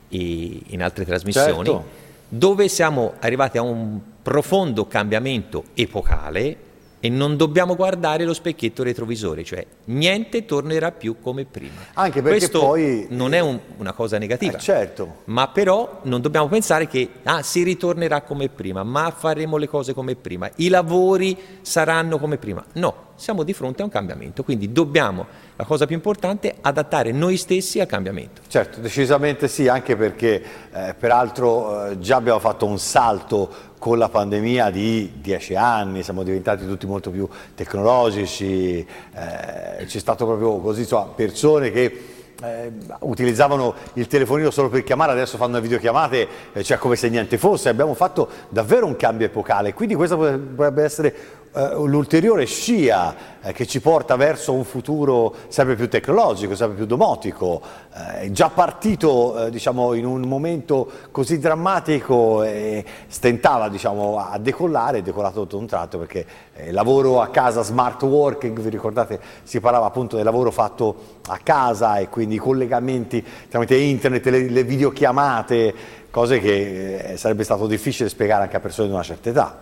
in 0.09 0.83
altre 0.83 1.05
trasmissioni, 1.05 1.69
certo. 1.69 1.85
dove 2.29 2.69
siamo 2.69 3.15
arrivati 3.21 3.57
a 3.57 3.63
un 3.63 3.99
profondo 4.21 4.87
cambiamento 4.87 5.65
epocale 5.75 6.71
e 7.05 7.09
non 7.09 7.37
dobbiamo 7.37 7.75
guardare 7.75 8.23
lo 8.23 8.33
specchietto 8.33 8.85
retrovisore, 8.85 9.43
cioè 9.43 9.67
niente 9.87 10.45
tornerà 10.45 10.93
più 10.93 11.17
come 11.21 11.45
prima. 11.45 11.81
Anche 11.95 12.23
perché 12.23 12.39
Questo 12.39 12.61
poi 12.61 13.09
non 13.11 13.35
è 13.35 13.41
un, 13.41 13.59
una 13.79 13.93
cosa 13.93 14.19
negativa, 14.19 14.57
eh, 14.57 14.61
certo. 14.61 15.23
ma 15.25 15.49
però 15.49 15.99
non 16.05 16.21
dobbiamo 16.21 16.47
pensare 16.47 16.87
che 16.87 17.09
ah, 17.25 17.43
si 17.43 17.65
ritornerà 17.65 18.21
come 18.21 18.49
prima, 18.49 18.85
ma 18.85 19.11
faremo 19.11 19.57
le 19.57 19.67
cose 19.67 19.95
come 19.95 20.15
prima, 20.15 20.49
i 20.57 20.69
lavori 20.69 21.37
saranno 21.63 22.21
come 22.21 22.37
prima. 22.37 22.65
No, 22.75 23.11
siamo 23.15 23.43
di 23.43 23.53
fronte 23.53 23.83
a 23.83 23.85
un 23.85 23.91
cambiamento, 23.91 24.43
quindi 24.43 24.73
dobbiamo, 24.73 25.27
la 25.57 25.65
cosa 25.65 25.87
più 25.87 25.95
importante, 25.95 26.55
adattare 26.61 27.13
noi 27.13 27.37
stessi 27.37 27.81
al 27.81 27.87
cambiamento. 27.87 28.43
Certo, 28.49 28.81
decisamente 28.81 29.49
sì, 29.49 29.69
anche 29.69 29.97
perché 29.97 30.43
eh, 30.73 30.95
peraltro 30.99 31.87
eh, 31.87 31.99
già 31.99 32.17
abbiamo 32.17 32.39
fatto 32.39 32.67
un 32.67 32.79
salto 32.79 33.71
con 33.79 33.99
la 33.99 34.09
pandemia 34.09 34.71
di 34.71 35.15
dieci 35.21 35.55
anni, 35.55 36.03
siamo 36.03 36.23
diventati 36.23 36.67
tutti 36.67 36.87
molto 36.87 37.11
più 37.11 37.29
tecnologici, 37.55 38.79
eh, 38.79 39.85
c'è 39.85 39.99
stato 39.99 40.25
proprio 40.25 40.59
così, 40.59 40.81
insomma, 40.83 41.07
persone 41.07 41.71
che 41.71 42.13
eh, 42.43 42.73
utilizzavano 43.01 43.75
il 43.95 44.07
telefonino 44.07 44.51
solo 44.51 44.69
per 44.69 44.83
chiamare, 44.83 45.13
adesso 45.13 45.37
fanno 45.37 45.55
le 45.55 45.61
videochiamate, 45.61 46.29
eh, 46.53 46.63
cioè 46.63 46.79
come 46.79 46.97
se 46.97 47.09
niente 47.09 47.39
fosse, 47.39 47.69
abbiamo 47.69 47.95
fatto 47.95 48.29
davvero 48.49 48.87
un 48.87 48.97
cambio 48.97 49.27
epocale, 49.27 49.75
quindi 49.75 49.95
questo 49.95 50.17
potrebbe 50.17 50.83
essere 50.83 51.15
eh, 51.55 51.75
l'ulteriore 51.85 52.47
scia 52.47 53.15
eh, 53.43 53.53
che 53.53 53.67
ci 53.67 53.83
porta 53.83 54.17
verso 54.17 54.55
un 54.55 54.65
futuro 54.65 55.35
sempre 55.49 55.75
più 55.75 55.87
tecnologico, 55.87 56.55
sempre 56.55 56.79
più 56.79 56.87
domotico, 56.87 57.61
eh, 57.95 58.33
già 58.33 58.49
partito 58.49 59.49
diciamo, 59.51 59.93
in 59.93 60.07
un 60.07 60.23
momento 60.23 60.91
così 61.11 61.39
drammatico 61.39 62.43
e 62.43 62.83
stentava 63.07 63.69
diciamo, 63.69 64.19
a 64.19 64.39
decollare, 64.39 64.99
è 64.99 65.03
decollato 65.03 65.43
tutto 65.43 65.59
un 65.59 65.67
tratto 65.67 65.99
perché 65.99 66.25
il 66.65 66.73
lavoro 66.73 67.21
a 67.21 67.29
casa, 67.29 67.63
smart 67.63 68.01
working, 68.03 68.59
vi 68.59 68.71
ricordate 68.71 69.21
si 69.43 69.61
parlava 69.61 69.85
appunto 69.85 70.17
del 70.17 70.25
lavoro 70.25 70.51
fatto 70.51 71.21
a 71.27 71.39
casa 71.43 71.99
e 71.99 72.09
quindi 72.09 72.37
i 72.37 72.39
collegamenti 72.39 73.23
tramite 73.51 73.77
internet, 73.77 74.25
le, 74.29 74.49
le 74.49 74.65
videochiamate, 74.65 75.75
cose 76.11 76.39
che 76.39 77.13
sarebbe 77.17 77.45
stato 77.45 77.67
difficile 77.67 78.09
spiegare 78.09 78.45
anche 78.45 78.57
a 78.57 78.61
persone 78.61 78.89
di 78.89 78.95
una 78.95 79.03
certa 79.03 79.29
età. 79.29 79.59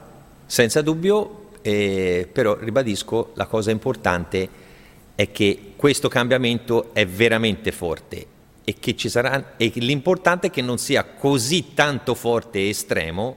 Senza 0.47 0.83
dubbio 0.83 1.49
eh, 1.63 2.29
però 2.31 2.57
ribadisco, 2.59 3.33
la 3.35 3.47
cosa 3.47 3.71
importante 3.71 4.49
è 5.15 5.31
che 5.31 5.73
questo 5.77 6.09
cambiamento 6.09 6.95
è 6.95 7.07
veramente 7.07 7.73
forte 7.73 8.27
e 8.65 8.77
che 8.79 8.97
ci 8.97 9.09
sarà, 9.09 9.57
e 9.57 9.73
l'importante 9.77 10.47
è 10.47 10.51
che 10.51 10.63
non 10.63 10.79
sia 10.79 11.05
così 11.05 11.75
tanto 11.75 12.15
forte 12.15 12.59
e 12.59 12.69
estremo 12.69 13.37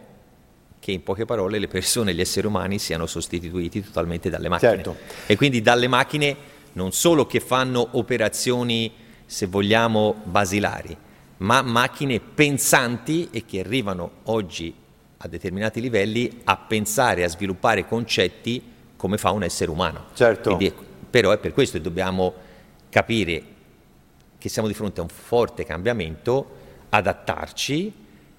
che 0.80 0.92
in 0.92 1.01
poche 1.01 1.25
parole 1.25 1.60
le 1.60 1.68
persone, 1.68 2.13
gli 2.13 2.20
esseri 2.20 2.46
umani 2.46 2.77
siano 2.77 3.06
sostituiti 3.06 3.82
totalmente 3.82 4.30
dalle 4.30 4.50
macchine. 4.50 4.75
Certo. 4.75 4.96
E 5.25 5.36
quindi 5.38 5.62
dalle 5.62 5.88
macchine 5.88 6.36
non 6.74 6.92
solo 6.92 7.25
che 7.25 7.39
fanno 7.39 7.88
operazioni, 7.92 8.92
se 9.25 9.46
vogliamo, 9.46 10.15
basilari, 10.24 10.96
ma 11.38 11.62
macchine 11.62 12.20
pensanti 12.20 13.30
e 13.32 13.46
che 13.46 13.62
arrivano 13.62 14.12
oggi 14.24 14.74
a 15.24 15.27
determinati 15.30 15.80
livelli 15.80 16.42
a 16.44 16.58
pensare, 16.58 17.24
a 17.24 17.30
sviluppare 17.30 17.88
concetti 17.88 18.62
come 18.98 19.18
fa 19.18 19.32
un 19.32 19.44
essere 19.44 19.72
umano. 19.72 20.08
Certo. 20.13 20.56
Quindi, 20.56 20.74
però 21.10 21.32
è 21.32 21.38
per 21.38 21.53
questo 21.53 21.77
che 21.77 21.84
dobbiamo 21.84 22.34
capire 22.89 23.44
che 24.38 24.50
siamo 24.50 24.68
di 24.68 24.74
fronte 24.74 25.00
a 25.00 25.03
un 25.03 25.10
forte 25.10 25.63
cambiamento, 25.63 26.62
adattarci 26.89 27.94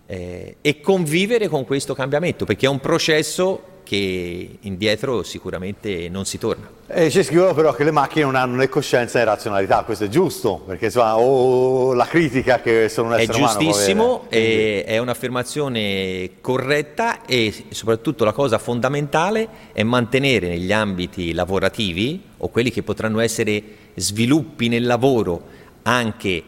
eh, 0.05 0.57
e 0.61 0.81
convivere 0.81 1.49
con 1.49 1.65
questo 1.65 1.95
cambiamento, 1.95 2.45
perché 2.45 2.67
è 2.67 2.69
un 2.69 2.81
processo 2.81 3.73
che 3.85 4.59
indietro 4.61 5.23
sicuramente 5.23 6.09
non 6.09 6.25
si 6.25 6.39
torna. 6.39 6.69
E 6.87 7.11
ci 7.11 7.23
scrivono 7.23 7.55
però 7.55 7.73
che 7.73 7.85
le 7.85 7.93
macchine 7.93 8.25
non 8.25 8.35
hanno 8.35 8.57
né 8.57 8.69
coscienza 8.69 9.19
né 9.19 9.25
razionalità, 9.25 9.85
questo 9.85 10.05
è 10.05 10.09
giusto, 10.09 10.63
perché 10.67 10.87
insomma, 10.87 11.17
o 11.17 11.93
la 11.93 12.07
critica 12.07 12.61
che 12.61 12.89
sono 12.89 13.09
un 13.09 13.15
essere. 13.15 13.33
È 13.33 13.41
giustissimo, 13.41 14.27
è, 14.29 14.85
è 14.85 14.99
un'affermazione 14.99 16.31
corretta 16.41 17.25
e 17.25 17.67
soprattutto 17.71 18.25
la 18.25 18.33
cosa 18.33 18.59
fondamentale 18.59 19.49
è 19.73 19.83
mantenere 19.85 20.49
negli 20.49 20.73
ambiti 20.73 21.33
lavorativi 21.33 22.21
o 22.39 22.49
quelli 22.49 22.71
che 22.71 22.83
potranno 22.83 23.21
essere 23.21 23.63
sviluppi 23.95 24.69
nel 24.69 24.85
lavoro 24.85 25.43
anche 25.83 26.43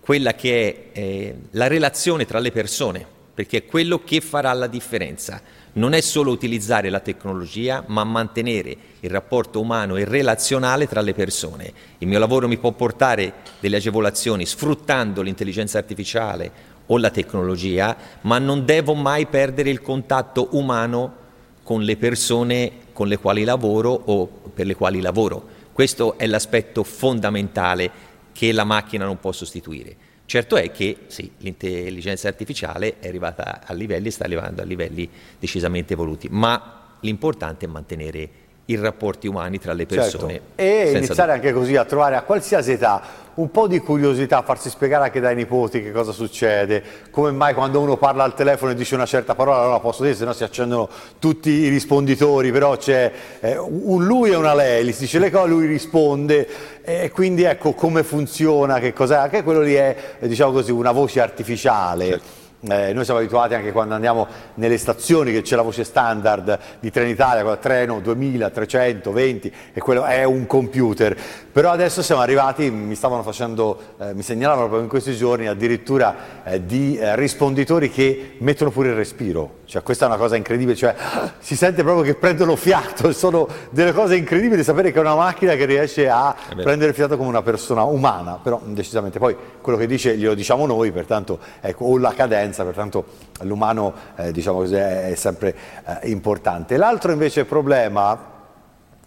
quella 0.00 0.34
che 0.34 0.90
è 0.92 0.98
eh, 0.98 1.36
la 1.50 1.66
relazione 1.66 2.24
tra 2.24 2.38
le 2.38 2.50
persone, 2.50 3.06
perché 3.34 3.58
è 3.58 3.66
quello 3.66 4.02
che 4.04 4.20
farà 4.20 4.52
la 4.54 4.66
differenza 4.66 5.40
non 5.78 5.92
è 5.92 6.00
solo 6.00 6.32
utilizzare 6.32 6.90
la 6.90 6.98
tecnologia, 6.98 7.84
ma 7.86 8.02
mantenere 8.02 8.76
il 9.00 9.10
rapporto 9.10 9.60
umano 9.60 9.96
e 9.96 10.04
relazionale 10.04 10.88
tra 10.88 11.00
le 11.00 11.14
persone. 11.14 11.72
Il 11.98 12.08
mio 12.08 12.18
lavoro 12.18 12.48
mi 12.48 12.58
può 12.58 12.72
portare 12.72 13.34
delle 13.60 13.76
agevolazioni 13.76 14.44
sfruttando 14.44 15.22
l'intelligenza 15.22 15.78
artificiale 15.78 16.76
o 16.86 16.98
la 16.98 17.10
tecnologia, 17.10 17.96
ma 18.22 18.38
non 18.38 18.64
devo 18.64 18.94
mai 18.94 19.26
perdere 19.26 19.70
il 19.70 19.80
contatto 19.80 20.48
umano 20.52 21.26
con 21.62 21.82
le 21.82 21.96
persone 21.96 22.72
con 22.92 23.06
le 23.06 23.18
quali 23.18 23.44
lavoro 23.44 23.90
o 23.90 24.26
per 24.26 24.66
le 24.66 24.74
quali 24.74 25.00
lavoro. 25.00 25.56
Questo 25.72 26.18
è 26.18 26.26
l'aspetto 26.26 26.82
fondamentale 26.82 27.90
che 28.32 28.50
la 28.50 28.64
macchina 28.64 29.04
non 29.04 29.20
può 29.20 29.30
sostituire. 29.30 30.07
Certo 30.28 30.56
è 30.56 30.70
che 30.70 31.04
sì, 31.06 31.32
l'intelligenza 31.38 32.28
artificiale 32.28 32.98
è 32.98 33.08
arrivata 33.08 33.62
a 33.64 33.72
livelli, 33.72 34.10
sta 34.10 34.24
arrivando 34.24 34.60
a 34.60 34.64
livelli 34.66 35.08
decisamente 35.38 35.94
evoluti, 35.94 36.28
ma 36.30 36.96
l'importante 37.00 37.64
è 37.64 37.68
mantenere 37.70 38.28
i 38.70 38.76
rapporti 38.76 39.26
umani 39.26 39.58
tra 39.58 39.72
le 39.72 39.86
persone. 39.86 40.32
Certo. 40.32 40.46
E 40.56 40.92
iniziare 40.96 41.32
anche 41.32 41.52
così 41.52 41.76
a 41.76 41.84
trovare 41.84 42.16
a 42.16 42.22
qualsiasi 42.22 42.72
età 42.72 43.26
un 43.38 43.50
po' 43.52 43.68
di 43.68 43.78
curiosità, 43.78 44.42
farsi 44.42 44.68
spiegare 44.68 45.04
anche 45.04 45.20
dai 45.20 45.36
nipoti 45.36 45.80
che 45.80 45.92
cosa 45.92 46.10
succede, 46.10 46.82
come 47.10 47.30
mai 47.30 47.54
quando 47.54 47.80
uno 47.80 47.96
parla 47.96 48.24
al 48.24 48.34
telefono 48.34 48.72
e 48.72 48.74
dice 48.74 48.96
una 48.96 49.06
certa 49.06 49.36
parola 49.36 49.62
non 49.62 49.70
la 49.70 49.78
posso 49.78 50.02
dire, 50.02 50.16
se 50.16 50.24
no 50.24 50.32
si 50.32 50.42
accendono 50.42 50.88
tutti 51.20 51.50
i 51.50 51.68
risponditori, 51.68 52.50
però 52.50 52.76
c'è 52.76 53.12
eh, 53.40 53.56
un 53.56 54.04
lui 54.04 54.32
e 54.32 54.34
una 54.34 54.54
lei, 54.54 54.84
gli 54.84 54.92
si 54.92 55.02
dice 55.02 55.20
le 55.20 55.30
cose, 55.30 55.48
lui 55.48 55.66
risponde 55.66 56.48
e 56.82 57.10
quindi 57.12 57.44
ecco 57.44 57.74
come 57.74 58.02
funziona, 58.02 58.80
che 58.80 58.92
cos'è, 58.92 59.14
anche 59.14 59.44
quello 59.44 59.60
lì 59.60 59.74
è 59.74 59.96
diciamo 60.18 60.50
così 60.50 60.72
una 60.72 60.92
voce 60.92 61.20
artificiale. 61.20 62.08
Certo 62.08 62.46
eh, 62.60 62.92
noi 62.92 63.04
siamo 63.04 63.20
abituati 63.20 63.54
anche 63.54 63.70
quando 63.70 63.94
andiamo 63.94 64.26
nelle 64.54 64.78
stazioni 64.78 65.30
che 65.30 65.42
c'è 65.42 65.54
la 65.54 65.62
voce 65.62 65.84
standard 65.84 66.58
di 66.80 66.90
Trenitalia, 66.90 67.56
treno 67.56 68.00
2320 68.00 69.52
e 69.72 69.80
quello 69.80 70.04
è 70.04 70.24
un 70.24 70.44
computer, 70.46 71.16
però 71.52 71.70
adesso 71.70 72.02
siamo 72.02 72.20
arrivati, 72.20 72.68
mi 72.70 72.96
stavano 72.96 73.22
facendo, 73.22 73.94
eh, 73.98 74.12
mi 74.12 74.22
segnalavano 74.22 74.62
proprio 74.62 74.82
in 74.82 74.88
questi 74.88 75.14
giorni 75.14 75.46
addirittura 75.46 76.42
eh, 76.44 76.64
di 76.66 76.96
eh, 76.96 77.14
risponditori 77.14 77.90
che 77.90 78.34
mettono 78.38 78.70
pure 78.70 78.88
il 78.88 78.96
respiro, 78.96 79.58
cioè 79.64 79.82
questa 79.82 80.06
è 80.06 80.08
una 80.08 80.18
cosa 80.18 80.34
incredibile, 80.34 80.76
cioè 80.76 80.94
si 81.38 81.54
sente 81.54 81.84
proprio 81.84 82.02
che 82.02 82.16
prendono 82.16 82.56
fiato, 82.56 83.12
sono 83.14 83.46
delle 83.70 83.92
cose 83.92 84.16
incredibili 84.16 84.64
sapere 84.64 84.90
che 84.90 84.98
è 84.98 85.00
una 85.00 85.14
macchina 85.14 85.54
che 85.54 85.64
riesce 85.64 86.08
a 86.08 86.34
prendere 86.56 86.92
fiato 86.92 87.16
come 87.16 87.28
una 87.28 87.42
persona 87.42 87.84
umana, 87.84 88.40
però 88.42 88.60
decisamente 88.64 89.20
poi 89.20 89.36
quello 89.60 89.78
che 89.78 89.86
dice 89.86 90.16
glielo 90.16 90.34
diciamo 90.34 90.66
noi, 90.66 90.90
pertanto 90.90 91.38
ecco, 91.60 91.84
o 91.84 91.98
la 91.98 92.12
cadenza 92.14 92.46
differenza, 92.48 92.64
pertanto 92.64 93.04
l'umano 93.40 93.94
eh, 94.16 94.32
diciamo 94.32 94.58
così, 94.58 94.74
è, 94.74 95.12
sempre 95.16 95.54
eh, 95.84 96.08
importante. 96.10 96.76
L'altro 96.76 97.12
invece 97.12 97.44
problema 97.44 98.36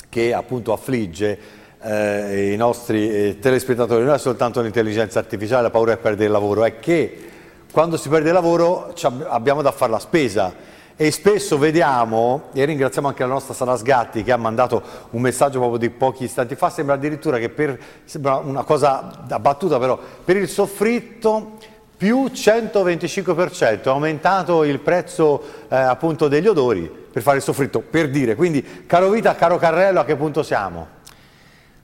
che 0.10 0.34
appunto 0.34 0.74
affligge 0.74 1.40
eh, 1.82 2.52
i 2.54 2.58
nostri 2.58 3.10
eh, 3.10 3.40
telespettatori 3.40 4.04
non 4.04 4.14
è 4.14 4.20
soltanto 4.20 4.62
l'intelligenza 4.62 5.20
artificiale, 5.20 5.64
la 5.64 5.70
paura 5.70 5.96
di 5.96 6.02
perdere 6.02 6.26
il 6.26 6.32
lavoro, 6.32 6.64
è 6.64 6.80
che 6.80 7.30
quando 7.72 7.98
si 7.98 8.10
perde 8.10 8.30
il 8.30 8.34
lavoro 8.34 8.94
abbiamo 9.28 9.62
da 9.62 9.72
fare 9.72 9.92
la 9.92 10.00
spesa 10.00 10.70
e 10.98 11.10
spesso 11.10 11.58
vediamo, 11.58 12.50
e 12.54 12.66
ringraziamo 12.66 13.08
anche 13.08 13.24
la 13.24 13.30
nostra 13.30 13.54
Sara 13.54 13.76
Sgatti 13.76 14.24
che 14.24 14.32
ha 14.32 14.38
mandato 14.38 14.84
un 15.12 15.22
messaggio 15.22 15.58
proprio 15.58 15.80
di 15.80 15.90
pochi 15.90 16.26
istanti 16.26 16.56
fa, 16.56 16.70
sembra 16.70 16.96
addirittura 16.96 17.40
che 17.40 17.50
per, 17.50 17.80
sembra 18.04 18.36
una 18.36 18.64
cosa 18.64 19.24
da 19.26 19.40
battuta 19.40 19.80
però, 19.80 19.98
per 20.24 20.36
il 20.36 20.48
soffritto 20.48 21.58
più 22.02 22.32
125%, 22.34 23.84
è 23.84 23.90
aumentato 23.90 24.64
il 24.64 24.80
prezzo 24.80 25.40
eh, 25.70 25.76
appunto 25.76 26.28
degli 26.28 26.48
odori 26.48 26.90
per 27.12 27.22
fare 27.22 27.38
il 27.38 27.44
soffritto, 27.44 27.82
per 27.82 28.10
dire. 28.10 28.34
Quindi, 28.34 28.86
caro 28.88 29.12
Vita, 29.12 29.36
caro 29.36 29.60
Carrello, 29.60 30.00
a 30.00 30.04
che 30.04 30.16
punto 30.16 30.42
siamo? 30.42 30.88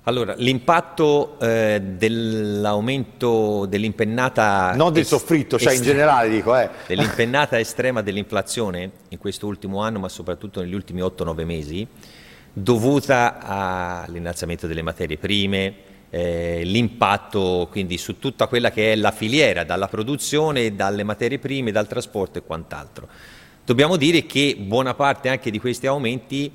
Allora, 0.05 0.33
l'impatto 0.35 1.37
eh, 1.39 1.79
dell'aumento 1.83 3.67
dell'impennata... 3.67 4.73
Non 4.73 4.91
del 4.91 5.05
soffritto, 5.05 5.59
cioè 5.59 5.75
in 5.75 5.83
generale 5.83 6.29
dico, 6.29 6.57
eh. 6.57 6.67
Dell'impennata 6.87 7.59
estrema 7.59 8.01
dell'inflazione 8.01 8.89
in 9.09 9.19
questo 9.19 9.45
ultimo 9.45 9.83
anno, 9.83 9.99
ma 9.99 10.09
soprattutto 10.09 10.61
negli 10.61 10.73
ultimi 10.73 11.01
8-9 11.01 11.45
mesi, 11.45 11.87
dovuta 12.51 13.37
all'innalzamento 13.37 14.65
delle 14.65 14.81
materie 14.81 15.19
prime, 15.19 15.75
eh, 16.09 16.61
l'impatto 16.63 17.67
quindi 17.69 17.97
su 17.97 18.19
tutta 18.19 18.47
quella 18.47 18.71
che 18.71 18.93
è 18.93 18.95
la 18.95 19.11
filiera, 19.11 19.63
dalla 19.63 19.87
produzione, 19.87 20.75
dalle 20.75 21.03
materie 21.03 21.39
prime, 21.39 21.71
dal 21.71 21.87
trasporto 21.87 22.37
e 22.37 22.43
quant'altro. 22.43 23.07
Dobbiamo 23.65 23.97
dire 23.97 24.25
che 24.25 24.55
buona 24.57 24.93
parte 24.93 25.29
anche 25.29 25.51
di 25.51 25.59
questi 25.59 25.87
aumenti 25.87 26.49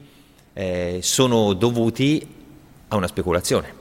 eh, 0.54 0.98
sono 1.02 1.52
dovuti 1.52 2.26
a 2.88 2.96
una 2.96 3.06
speculazione, 3.06 3.72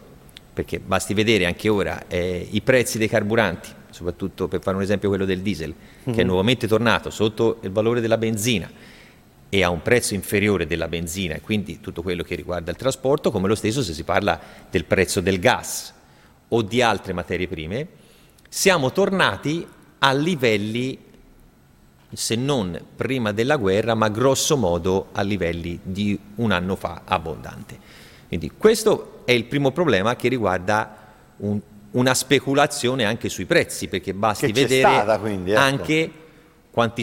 perché 0.54 0.80
basti 0.80 1.14
vedere 1.14 1.46
anche 1.46 1.70
ora 1.70 2.08
eh, 2.08 2.48
i 2.52 2.62
prezzi 2.62 2.98
dei 2.98 3.08
carburanti, 3.08 3.70
soprattutto 3.90 4.48
per 4.48 4.62
fare 4.62 4.76
un 4.76 4.84
esempio 4.84 5.10
quello 5.10 5.26
del 5.26 5.40
diesel, 5.40 5.70
mm-hmm. 5.74 6.14
che 6.14 6.22
è 6.22 6.24
mhm. 6.24 6.30
nuovamente 6.30 6.68
tornato 6.68 7.10
sotto 7.10 7.60
il 7.62 7.72
valore 7.72 8.02
della 8.02 8.18
benzina 8.18 8.70
e 9.54 9.64
a 9.64 9.70
un 9.70 9.82
prezzo 9.82 10.14
inferiore 10.14 10.66
della 10.66 10.88
benzina 10.88 11.36
e 11.36 11.42
quindi 11.42 11.82
tutto 11.82 12.02
quello 12.02 12.24
che 12.24 12.36
riguarda 12.36 12.72
il 12.72 12.78
trasporto, 12.78 13.32
come 13.32 13.50
lo 13.50 13.56
stesso 13.56 13.84
se 13.84 13.92
si 13.92 14.06
parla 14.06 14.40
del 14.70 14.86
prezzo 14.86 15.20
del 15.20 15.40
gas 15.40 15.94
o 16.48 16.62
di 16.62 16.82
altre 16.82 17.12
materie 17.12 17.50
prime, 17.50 17.86
siamo 18.48 18.94
tornati 18.94 19.68
a 20.00 20.14
livelli, 20.14 20.98
se 22.14 22.36
non 22.36 22.80
prima 22.96 23.34
della 23.34 23.58
guerra, 23.58 23.94
ma 23.94 24.08
grosso 24.08 24.56
modo 24.56 25.10
a 25.12 25.22
livelli 25.22 25.78
di 25.84 26.18
un 26.36 26.52
anno 26.52 26.78
fa 26.78 27.02
abbondante. 27.04 27.78
Quindi 28.30 28.54
questo 28.58 29.24
è 29.26 29.34
il 29.34 29.44
primo 29.44 29.72
problema 29.72 30.16
che 30.16 30.30
riguarda 30.30 30.96
un, 31.38 31.60
una 31.92 32.14
speculazione 32.14 33.04
anche 33.04 33.28
sui 33.28 33.44
prezzi, 33.46 33.90
perché 33.90 34.14
basti 34.14 34.54
vedere 34.54 34.80
stata, 34.80 35.20
quindi, 35.20 35.52
ecco. 35.52 35.60
anche 35.60 36.12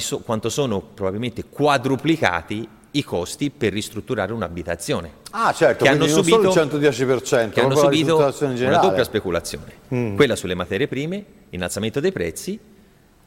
so, 0.01 0.19
quanto 0.21 0.49
sono 0.49 0.81
probabilmente 0.81 1.45
quadruplicati 1.49 2.69
i 2.93 3.05
costi 3.05 3.51
per 3.51 3.73
ristrutturare 3.73 4.33
un'abitazione. 4.33 5.13
Ah 5.31 5.53
certo, 5.53 5.85
che 5.85 5.91
hanno 5.91 6.07
subito, 6.07 6.41
il 6.41 6.49
110%, 6.49 7.51
che 7.51 7.61
hanno 7.61 7.77
subito 7.77 8.17
una 8.17 8.79
doppia 8.79 9.05
speculazione, 9.05 9.73
mm. 9.95 10.17
quella 10.17 10.37
sulle 10.37 10.55
materie 10.55 10.89
prime, 10.89 11.25
innalzamento 11.51 12.01
dei 12.01 12.13
prezzi, 12.13 12.59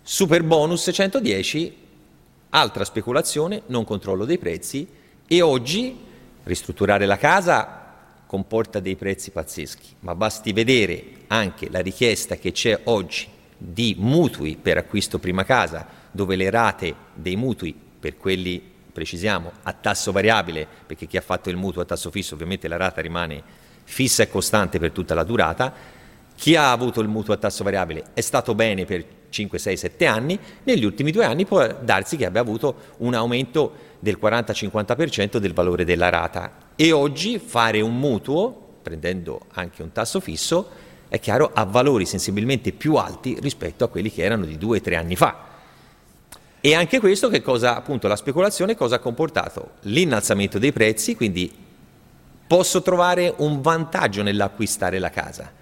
super 0.02 0.44
bonus 0.44 0.90
110, 0.92 1.78
altra 2.50 2.84
speculazione, 2.84 3.62
non 3.68 3.84
controllo 3.86 4.26
dei 4.26 4.40
prezzi 4.40 4.88
e 5.28 5.42
oggi 5.42 5.98
ristrutturare 6.44 7.06
la 7.06 7.18
casa 7.18 7.78
comporta 8.26 8.80
dei 8.80 8.96
prezzi 8.96 9.30
pazzeschi, 9.32 9.96
ma 10.00 10.16
basti 10.16 10.54
vedere 10.54 11.04
anche 11.28 11.70
la 11.70 11.80
richiesta 11.80 12.36
che 12.36 12.52
c'è 12.52 12.80
oggi 12.86 13.28
di 13.58 13.96
mutui 14.00 14.58
per 14.60 14.78
acquisto 14.78 15.20
prima 15.20 15.44
casa, 15.44 15.86
dove 16.12 16.36
le 16.36 16.50
rate 16.50 16.96
dei 17.14 17.36
mutui, 17.36 17.74
per 18.00 18.18
quelli 18.18 18.62
precisiamo, 18.92 19.52
a 19.64 19.74
tasso 19.74 20.12
variabile, 20.12 20.68
perché 20.86 21.08
chi 21.08 21.18
ha 21.18 21.22
fatto 21.22 21.50
il 21.50 21.58
mutuo 21.58 21.82
a 21.82 21.86
tasso 21.86 22.12
fisso 22.12 22.34
ovviamente 22.34 22.68
la 22.68 22.78
rata 22.78 23.02
rimane 23.02 23.42
fissa 23.84 24.24
e 24.24 24.30
costante 24.30 24.80
per 24.80 24.92
tutta 24.92 25.14
la 25.14 25.24
durata, 25.24 25.74
chi 26.36 26.56
ha 26.56 26.72
avuto 26.72 27.02
il 27.02 27.08
mutuo 27.08 27.34
a 27.34 27.38
tasso 27.38 27.64
variabile 27.64 28.06
è 28.14 28.22
stato 28.22 28.56
bene 28.56 28.86
per 28.86 29.06
5, 29.30 29.58
6, 29.58 29.78
7 29.78 30.06
anni, 30.06 30.40
negli 30.64 30.84
ultimi 30.84 31.12
due 31.12 31.26
anni 31.26 31.46
può 31.46 31.66
darsi 31.82 32.18
che 32.18 32.26
abbia 32.26 32.42
avuto 32.42 32.76
un 32.98 33.14
aumento 33.14 33.90
del 34.00 34.18
40-50% 34.22 35.38
del 35.38 35.54
valore 35.54 35.86
della 35.86 36.10
rata 36.10 36.70
e 36.76 36.92
oggi 36.92 37.40
fare 37.40 37.80
un 37.82 37.98
mutuo, 37.98 38.70
prendendo 38.82 39.42
anche 39.54 39.82
un 39.84 39.92
tasso 39.92 40.20
fisso, 40.20 40.70
è 41.08 41.20
chiaro, 41.20 41.52
ha 41.54 41.66
valori 41.66 42.06
sensibilmente 42.06 42.72
più 42.72 42.96
alti 42.96 43.38
rispetto 43.40 43.84
a 43.84 43.90
quelli 43.90 44.12
che 44.12 44.24
erano 44.24 44.46
di 44.46 44.58
due 44.58 44.78
o 44.78 44.82
tre 44.82 44.96
anni 44.96 45.16
fa. 45.16 45.51
E 46.62 46.76
anche 46.76 47.00
questo 47.00 47.28
che 47.28 47.42
cosa, 47.42 47.76
appunto, 47.76 48.08
la 48.08 48.16
speculazione 48.16 48.76
cosa 48.76 48.96
ha 48.96 49.00
comportato? 49.00 49.72
L'innalzamento 49.82 50.60
dei 50.60 50.72
prezzi, 50.72 51.16
quindi 51.16 51.52
posso 52.46 52.82
trovare 52.82 53.34
un 53.38 53.62
vantaggio 53.62 54.22
nell'acquistare 54.22 55.00
la 55.00 55.10
casa 55.10 55.60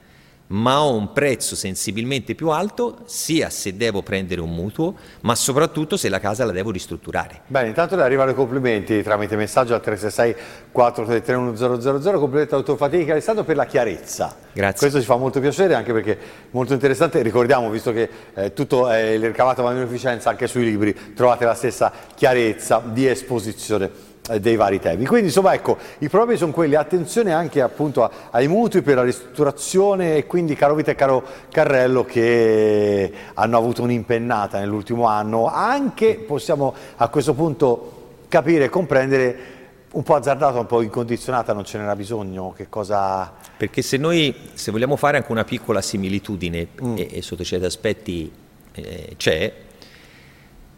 ma 0.50 0.82
ho 0.82 0.94
un 0.94 1.12
prezzo 1.12 1.56
sensibilmente 1.56 2.36
più 2.36 2.50
alto 2.50 3.00
sia 3.06 3.50
se 3.50 3.76
devo 3.76 4.02
prendere 4.02 4.42
un 4.42 4.52
mutuo, 4.52 4.96
ma 5.22 5.36
soprattutto 5.36 5.98
se 5.98 6.10
la 6.10 6.20
casa 6.20 6.46
la 6.46 6.52
devo 6.52 6.72
ristrutturare. 6.72 7.42
Bene, 7.48 7.68
intanto 7.68 7.96
le 7.96 8.04
arrivano 8.04 8.32
i 8.32 8.36
complimenti 8.36 9.02
tramite 9.04 9.36
messaggio 9.36 9.74
al 9.74 9.82
366 9.82 10.70
433 10.72 11.38
1000, 11.38 12.18
complimenti 12.18 12.54
autofatica 12.54 13.12
Alessandro 13.12 13.44
per 13.44 13.56
la 13.56 13.66
chiarezza. 13.66 14.36
Grazie. 14.52 14.80
Questo 14.80 15.00
ci 15.00 15.06
fa 15.06 15.16
molto 15.16 15.40
piacere 15.40 15.76
anche 15.76 15.94
perché 15.94 16.14
è 16.14 16.18
molto 16.52 16.74
interessante, 16.74 17.22
ricordiamo 17.22 17.70
visto 17.70 17.92
che 17.92 18.10
eh, 18.34 18.54
tutto 18.54 18.90
è 18.90 19.00
il 19.00 19.26
ricavato 19.26 19.64
va 19.64 19.72
in 19.72 19.82
efficienza 19.82 20.30
anche 20.30 20.48
sui 20.48 20.64
libri, 20.64 21.14
trovate 21.14 21.46
la 21.46 21.54
stessa 21.54 21.92
chiarezza 22.16 22.82
di 22.84 23.08
esposizione. 23.08 24.09
Eh, 24.30 24.40
dei 24.40 24.56
vari 24.56 24.80
temi. 24.80 25.08
Quindi 25.08 25.28
insomma 25.28 25.54
ecco, 25.54 25.78
i 26.00 26.08
problemi 26.08 26.38
sono 26.38 26.52
quelli, 26.52 26.76
attenzione 26.76 27.34
anche 27.34 27.62
appunto 27.62 28.10
ai 28.30 28.48
mutui 28.48 28.84
per 28.84 28.96
la 28.96 29.04
ristrutturazione 29.04 30.18
e 30.18 30.26
quindi 30.28 30.54
caro 30.54 30.76
Vita 30.76 30.92
e 30.92 30.96
caro 30.96 31.24
Carrello 31.50 32.06
che 32.06 33.12
hanno 33.34 33.58
avuto 33.58 33.82
un'impennata 33.82 34.60
nell'ultimo 34.60 35.08
anno, 35.08 35.48
anche 35.48 36.16
possiamo 36.16 36.76
a 36.98 37.08
questo 37.08 37.34
punto 37.34 37.98
capire 38.28 38.66
e 38.66 38.70
comprendere 38.70 39.58
un 39.92 40.04
po' 40.04 40.14
azzardata, 40.14 40.60
un 40.60 40.68
po' 40.68 40.84
incondizionata, 40.84 41.52
non 41.54 41.66
ce 41.66 41.80
n'era 41.80 41.96
bisogno, 41.96 42.54
che 42.56 42.70
cosa... 42.70 43.34
Perché 43.58 43.82
se 43.82 43.98
noi, 43.98 44.36
se 44.54 44.70
vogliamo 44.72 44.96
fare 44.96 45.18
anche 45.18 45.32
una 45.32 45.44
piccola 45.44 45.82
similitudine, 45.82 46.68
mm. 46.84 46.98
e, 46.98 47.08
e, 47.14 47.22
sotto 47.24 47.44
certi 47.44 47.66
aspetti 47.66 48.32
eh, 48.74 49.14
c'è, 49.18 49.52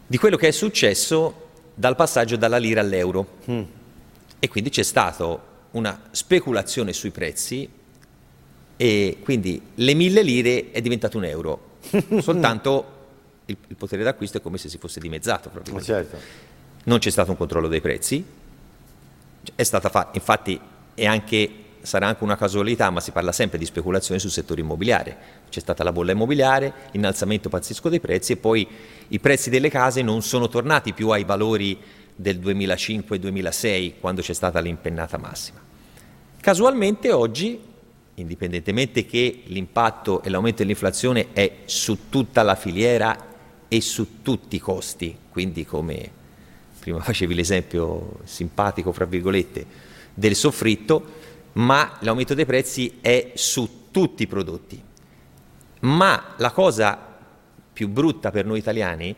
di 0.06 0.16
quello 0.16 0.36
che 0.36 0.48
è 0.48 0.50
successo 0.50 1.41
dal 1.74 1.96
passaggio 1.96 2.36
dalla 2.36 2.58
lira 2.58 2.80
all'euro 2.80 3.38
mm. 3.50 3.62
e 4.38 4.48
quindi 4.48 4.70
c'è 4.70 4.82
stata 4.82 5.50
una 5.72 6.02
speculazione 6.10 6.92
sui 6.92 7.10
prezzi 7.10 7.68
e 8.76 9.18
quindi 9.22 9.60
le 9.74 9.94
mille 9.94 10.22
lire 10.22 10.70
è 10.70 10.80
diventato 10.80 11.16
un 11.16 11.24
euro, 11.24 11.76
soltanto 12.20 13.00
il, 13.46 13.56
il, 13.68 13.76
potere 13.76 14.02
d'acquisto 14.02 14.38
è 14.38 14.40
come 14.40 14.58
se 14.58 14.68
si 14.68 14.78
fosse 14.78 14.98
dimezzato. 15.00 15.50
Certo. 15.80 16.18
Non 16.84 16.98
c'è 16.98 17.10
stato 17.10 17.30
un 17.30 17.36
controllo 17.36 17.68
dei 17.68 17.80
prezzi, 17.80 18.24
è 19.54 19.62
stata 19.62 19.88
fatta, 19.88 20.10
infatti 20.14 20.60
è 20.94 21.06
anche, 21.06 21.50
sarà 21.82 22.06
anche 22.06 22.24
una 22.24 22.36
casualità, 22.36 22.90
ma 22.90 23.00
si 23.00 23.10
parla 23.10 23.32
sempre 23.32 23.58
di 23.58 23.64
speculazione 23.64 24.20
sul 24.20 24.30
settore 24.30 24.60
immobiliare. 24.60 25.16
C'è 25.50 25.60
stata 25.60 25.84
la 25.84 25.92
bolla 25.92 26.12
immobiliare, 26.12 26.72
innalzamento 26.92 27.48
pazzesco 27.48 27.88
dei 27.88 28.00
prezzi 28.00 28.32
e 28.32 28.36
poi 28.36 28.66
i 29.08 29.18
prezzi 29.18 29.50
delle 29.50 29.68
case 29.68 30.02
non 30.02 30.22
sono 30.22 30.48
tornati 30.48 30.92
più 30.92 31.10
ai 31.10 31.24
valori 31.24 31.78
del 32.14 32.38
2005-2006 32.38 33.94
quando 34.00 34.22
c'è 34.22 34.32
stata 34.32 34.60
l'impennata 34.60 35.18
massima. 35.18 35.60
Casualmente 36.40 37.12
oggi, 37.12 37.60
indipendentemente 38.14 39.06
che 39.06 39.42
l'impatto 39.46 40.22
e 40.22 40.30
l'aumento 40.30 40.62
dell'inflazione 40.62 41.28
è 41.32 41.58
su 41.64 42.08
tutta 42.08 42.42
la 42.42 42.54
filiera 42.54 43.30
e 43.68 43.80
su 43.80 44.22
tutti 44.22 44.56
i 44.56 44.60
costi, 44.60 45.16
quindi 45.30 45.64
come 45.64 46.20
prima 46.82 47.00
facevi 47.00 47.32
l'esempio 47.32 48.18
simpatico, 48.24 48.90
fra 48.90 49.04
virgolette, 49.04 49.64
del 50.12 50.34
soffritto, 50.34 51.20
ma 51.54 51.96
l'aumento 52.00 52.34
dei 52.34 52.46
prezzi 52.46 52.98
è 53.00 53.32
su 53.34 53.88
tutti 53.90 54.22
i 54.22 54.26
prodotti. 54.26 54.82
Ma 55.80 56.34
la 56.36 56.50
cosa 56.50 56.98
più 57.72 57.88
brutta 57.88 58.30
per 58.30 58.44
noi 58.46 58.58
italiani 58.58 59.14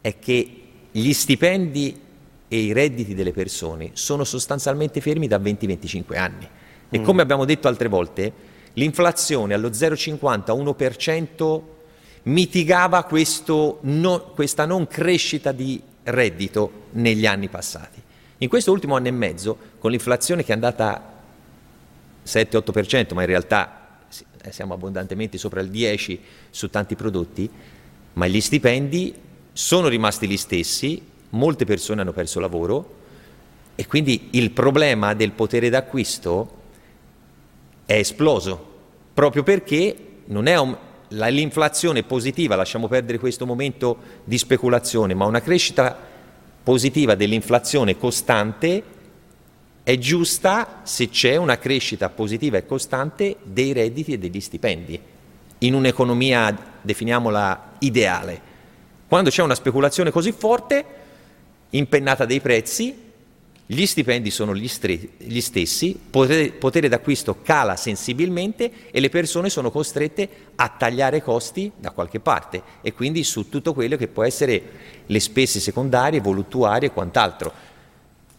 è 0.00 0.18
che 0.18 0.62
gli 0.90 1.12
stipendi 1.12 2.00
e 2.48 2.58
i 2.58 2.72
redditi 2.72 3.14
delle 3.14 3.30
persone 3.32 3.90
sono 3.92 4.24
sostanzialmente 4.24 5.00
fermi 5.00 5.28
da 5.28 5.38
20-25 5.38 6.18
anni. 6.18 6.48
E 6.88 6.98
mm. 6.98 7.04
come 7.04 7.22
abbiamo 7.22 7.44
detto 7.44 7.68
altre 7.68 7.86
volte, 7.88 8.32
l'inflazione 8.74 9.54
allo 9.54 9.68
0,50-1% 9.68 11.62
mitigava 12.24 13.06
no, 13.82 14.20
questa 14.34 14.66
non 14.66 14.86
crescita 14.88 15.52
di 15.52 15.80
reddito 16.04 16.86
negli 16.92 17.26
anni 17.26 17.48
passati. 17.48 18.02
In 18.38 18.48
questo 18.48 18.72
ultimo 18.72 18.96
anno 18.96 19.08
e 19.08 19.12
mezzo, 19.12 19.56
con 19.78 19.90
l'inflazione 19.90 20.42
che 20.42 20.50
è 20.50 20.54
andata 20.54 21.09
7-8%, 22.30 23.14
ma 23.14 23.22
in 23.22 23.26
realtà 23.26 23.98
siamo 24.50 24.74
abbondantemente 24.74 25.38
sopra 25.38 25.60
il 25.60 25.70
10% 25.70 26.18
su 26.50 26.70
tanti 26.70 26.94
prodotti, 26.94 27.48
ma 28.14 28.26
gli 28.26 28.40
stipendi 28.40 29.14
sono 29.52 29.88
rimasti 29.88 30.26
gli 30.26 30.36
stessi, 30.36 31.02
molte 31.30 31.64
persone 31.64 32.00
hanno 32.00 32.12
perso 32.12 32.40
lavoro 32.40 32.98
e 33.74 33.86
quindi 33.86 34.28
il 34.32 34.50
problema 34.50 35.14
del 35.14 35.32
potere 35.32 35.68
d'acquisto 35.68 36.58
è 37.84 37.94
esploso, 37.94 38.66
proprio 39.14 39.42
perché 39.42 39.96
un, 40.26 40.76
la, 41.08 41.26
l'inflazione 41.28 42.02
positiva, 42.02 42.56
lasciamo 42.56 42.88
perdere 42.88 43.18
questo 43.18 43.46
momento 43.46 43.98
di 44.24 44.38
speculazione, 44.38 45.14
ma 45.14 45.24
una 45.24 45.40
crescita 45.40 45.96
positiva 46.62 47.14
dell'inflazione 47.14 47.96
costante 47.96 48.82
è 49.82 49.96
giusta 49.98 50.80
se 50.84 51.08
c'è 51.08 51.36
una 51.36 51.58
crescita 51.58 52.08
positiva 52.08 52.58
e 52.58 52.66
costante 52.66 53.36
dei 53.42 53.72
redditi 53.72 54.12
e 54.12 54.18
degli 54.18 54.40
stipendi 54.40 55.00
in 55.62 55.74
un'economia, 55.74 56.56
definiamola, 56.80 57.72
ideale. 57.80 58.48
Quando 59.06 59.30
c'è 59.30 59.42
una 59.42 59.54
speculazione 59.54 60.10
così 60.10 60.32
forte, 60.32 60.84
impennata 61.70 62.24
dei 62.24 62.40
prezzi, 62.40 63.08
gli 63.66 63.86
stipendi 63.86 64.30
sono 64.30 64.54
gli, 64.54 64.66
stre- 64.66 65.10
gli 65.18 65.40
stessi, 65.40 65.98
potere, 66.10 66.50
potere, 66.50 66.88
d'acquisto 66.88 67.40
cala 67.42 67.76
sensibilmente 67.76 68.90
e 68.90 68.98
le 68.98 69.08
persone 69.10 69.48
sono 69.48 69.70
costrette 69.70 70.28
a 70.56 70.68
tagliare 70.76 71.22
costi 71.22 71.70
da 71.76 71.92
qualche 71.92 72.18
parte 72.18 72.62
e 72.80 72.92
quindi 72.92 73.22
su 73.22 73.48
tutto 73.48 73.72
quello 73.72 73.96
che 73.96 74.08
può 74.08 74.24
essere 74.24 74.62
le 75.06 75.20
spese 75.20 75.60
secondarie, 75.60 76.20
voluttuarie 76.20 76.88
e 76.88 76.92
quant'altro. 76.92 77.52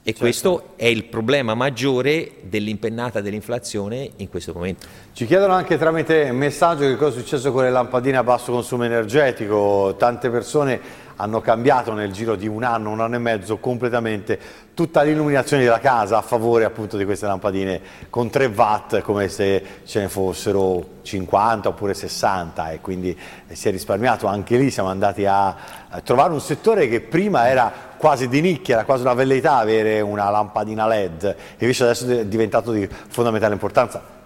E 0.03 0.13
certo. 0.13 0.19
questo 0.19 0.63
è 0.77 0.85
il 0.85 1.03
problema 1.03 1.53
maggiore 1.53 2.31
dell'impennata 2.41 3.21
dell'inflazione 3.21 4.09
in 4.15 4.29
questo 4.29 4.51
momento. 4.51 4.87
Ci 5.13 5.27
chiedono 5.27 5.53
anche 5.53 5.77
tramite 5.77 6.31
messaggio 6.31 6.87
che 6.87 6.95
cosa 6.95 7.19
è 7.19 7.21
successo 7.21 7.51
con 7.51 7.63
le 7.63 7.69
lampadine 7.69 8.17
a 8.17 8.23
basso 8.23 8.51
consumo 8.51 8.83
energetico. 8.83 9.93
Tante 9.99 10.31
persone 10.31 10.79
hanno 11.21 11.39
cambiato 11.39 11.93
nel 11.93 12.12
giro 12.12 12.36
di 12.36 12.47
un 12.47 12.63
anno, 12.63 12.89
un 12.89 12.99
anno 12.99 13.15
e 13.15 13.19
mezzo 13.19 13.57
completamente 13.57 14.39
tutta 14.73 15.03
l'illuminazione 15.03 15.63
della 15.63 15.79
casa 15.79 16.17
a 16.17 16.21
favore 16.21 16.65
appunto 16.65 16.97
di 16.97 17.05
queste 17.05 17.27
lampadine 17.27 17.79
con 18.10 18.31
3 18.31 18.45
watt 18.47 19.01
come 19.01 19.27
se 19.27 19.63
ce 19.86 19.99
ne 19.99 20.10
fossero 20.10 20.84
50 21.03 21.69
oppure 21.69 21.93
60 21.93 22.71
e 22.71 22.81
quindi 22.81 23.17
si 23.51 23.67
è 23.67 23.71
risparmiato. 23.71 24.25
Anche 24.25 24.57
lì, 24.57 24.71
siamo 24.71 24.89
andati 24.89 25.25
a 25.25 25.55
trovare 26.03 26.34
un 26.34 26.41
settore 26.41 26.88
che 26.88 27.01
prima 27.01 27.47
era 27.47 27.71
quasi 27.97 28.27
di 28.27 28.41
nicchia, 28.41 28.75
era 28.75 28.86
quasi 28.86 29.03
una 29.03 29.13
velleità 29.13 29.57
avere 29.57 30.01
una 30.01 30.31
lampadina 30.31 30.88
LED 30.88 31.36
invece 31.60 31.84
adesso 31.84 32.10
è 32.10 32.25
diventato 32.25 32.71
di 32.71 32.89
fondamentale 33.10 33.53
importanza 33.53 34.20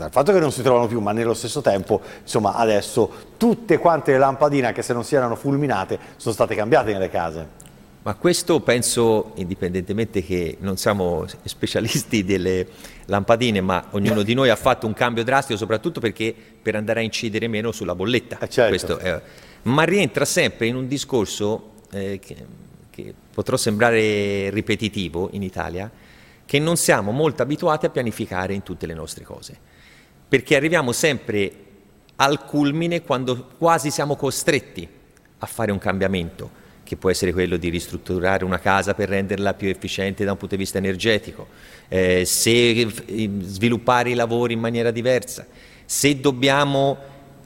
dal 0.00 0.10
fatto 0.10 0.32
che 0.32 0.40
non 0.40 0.50
si 0.50 0.62
trovano 0.62 0.86
più, 0.86 1.00
ma 1.00 1.12
nello 1.12 1.34
stesso 1.34 1.60
tempo, 1.60 2.00
insomma, 2.22 2.54
adesso 2.54 3.10
tutte 3.36 3.78
quante 3.78 4.12
le 4.12 4.18
lampadine, 4.18 4.68
anche 4.68 4.82
se 4.82 4.92
non 4.92 5.04
si 5.04 5.14
erano 5.14 5.36
fulminate, 5.36 5.98
sono 6.16 6.34
state 6.34 6.54
cambiate 6.54 6.92
nelle 6.92 7.10
case. 7.10 7.68
Ma 8.02 8.14
questo 8.14 8.60
penso, 8.60 9.32
indipendentemente 9.34 10.24
che 10.24 10.56
non 10.60 10.78
siamo 10.78 11.26
specialisti 11.44 12.24
delle 12.24 12.66
lampadine, 13.04 13.60
ma 13.60 13.88
ognuno 13.90 14.22
di 14.22 14.32
noi 14.32 14.48
ha 14.48 14.56
fatto 14.56 14.86
un 14.86 14.94
cambio 14.94 15.22
drastico, 15.22 15.58
soprattutto 15.58 16.00
perché 16.00 16.34
per 16.62 16.76
andare 16.76 17.00
a 17.00 17.02
incidere 17.02 17.46
meno 17.46 17.72
sulla 17.72 17.94
bolletta. 17.94 18.38
Eh 18.38 18.48
certo. 18.48 18.96
è, 18.96 19.20
ma 19.62 19.82
rientra 19.82 20.24
sempre 20.24 20.66
in 20.66 20.76
un 20.76 20.88
discorso 20.88 21.72
eh, 21.92 22.18
che, 22.18 22.36
che 22.88 23.14
potrà 23.34 23.58
sembrare 23.58 24.48
ripetitivo 24.48 25.28
in 25.32 25.42
Italia, 25.42 25.90
che 26.46 26.58
non 26.58 26.78
siamo 26.78 27.12
molto 27.12 27.42
abituati 27.42 27.84
a 27.84 27.90
pianificare 27.90 28.54
in 28.54 28.62
tutte 28.62 28.86
le 28.86 28.94
nostre 28.94 29.24
cose 29.24 29.68
perché 30.30 30.54
arriviamo 30.54 30.92
sempre 30.92 31.52
al 32.14 32.44
culmine 32.44 33.02
quando 33.02 33.48
quasi 33.58 33.90
siamo 33.90 34.14
costretti 34.14 34.88
a 35.38 35.46
fare 35.46 35.72
un 35.72 35.78
cambiamento, 35.78 36.48
che 36.84 36.96
può 36.96 37.10
essere 37.10 37.32
quello 37.32 37.56
di 37.56 37.68
ristrutturare 37.68 38.44
una 38.44 38.60
casa 38.60 38.94
per 38.94 39.08
renderla 39.08 39.54
più 39.54 39.68
efficiente 39.68 40.24
da 40.24 40.30
un 40.30 40.36
punto 40.36 40.54
di 40.54 40.62
vista 40.62 40.78
energetico, 40.78 41.48
eh, 41.88 42.24
se 42.24 42.86
sviluppare 43.40 44.10
i 44.10 44.14
lavori 44.14 44.52
in 44.52 44.60
maniera 44.60 44.92
diversa, 44.92 45.44
se 45.84 46.20
dobbiamo 46.20 46.96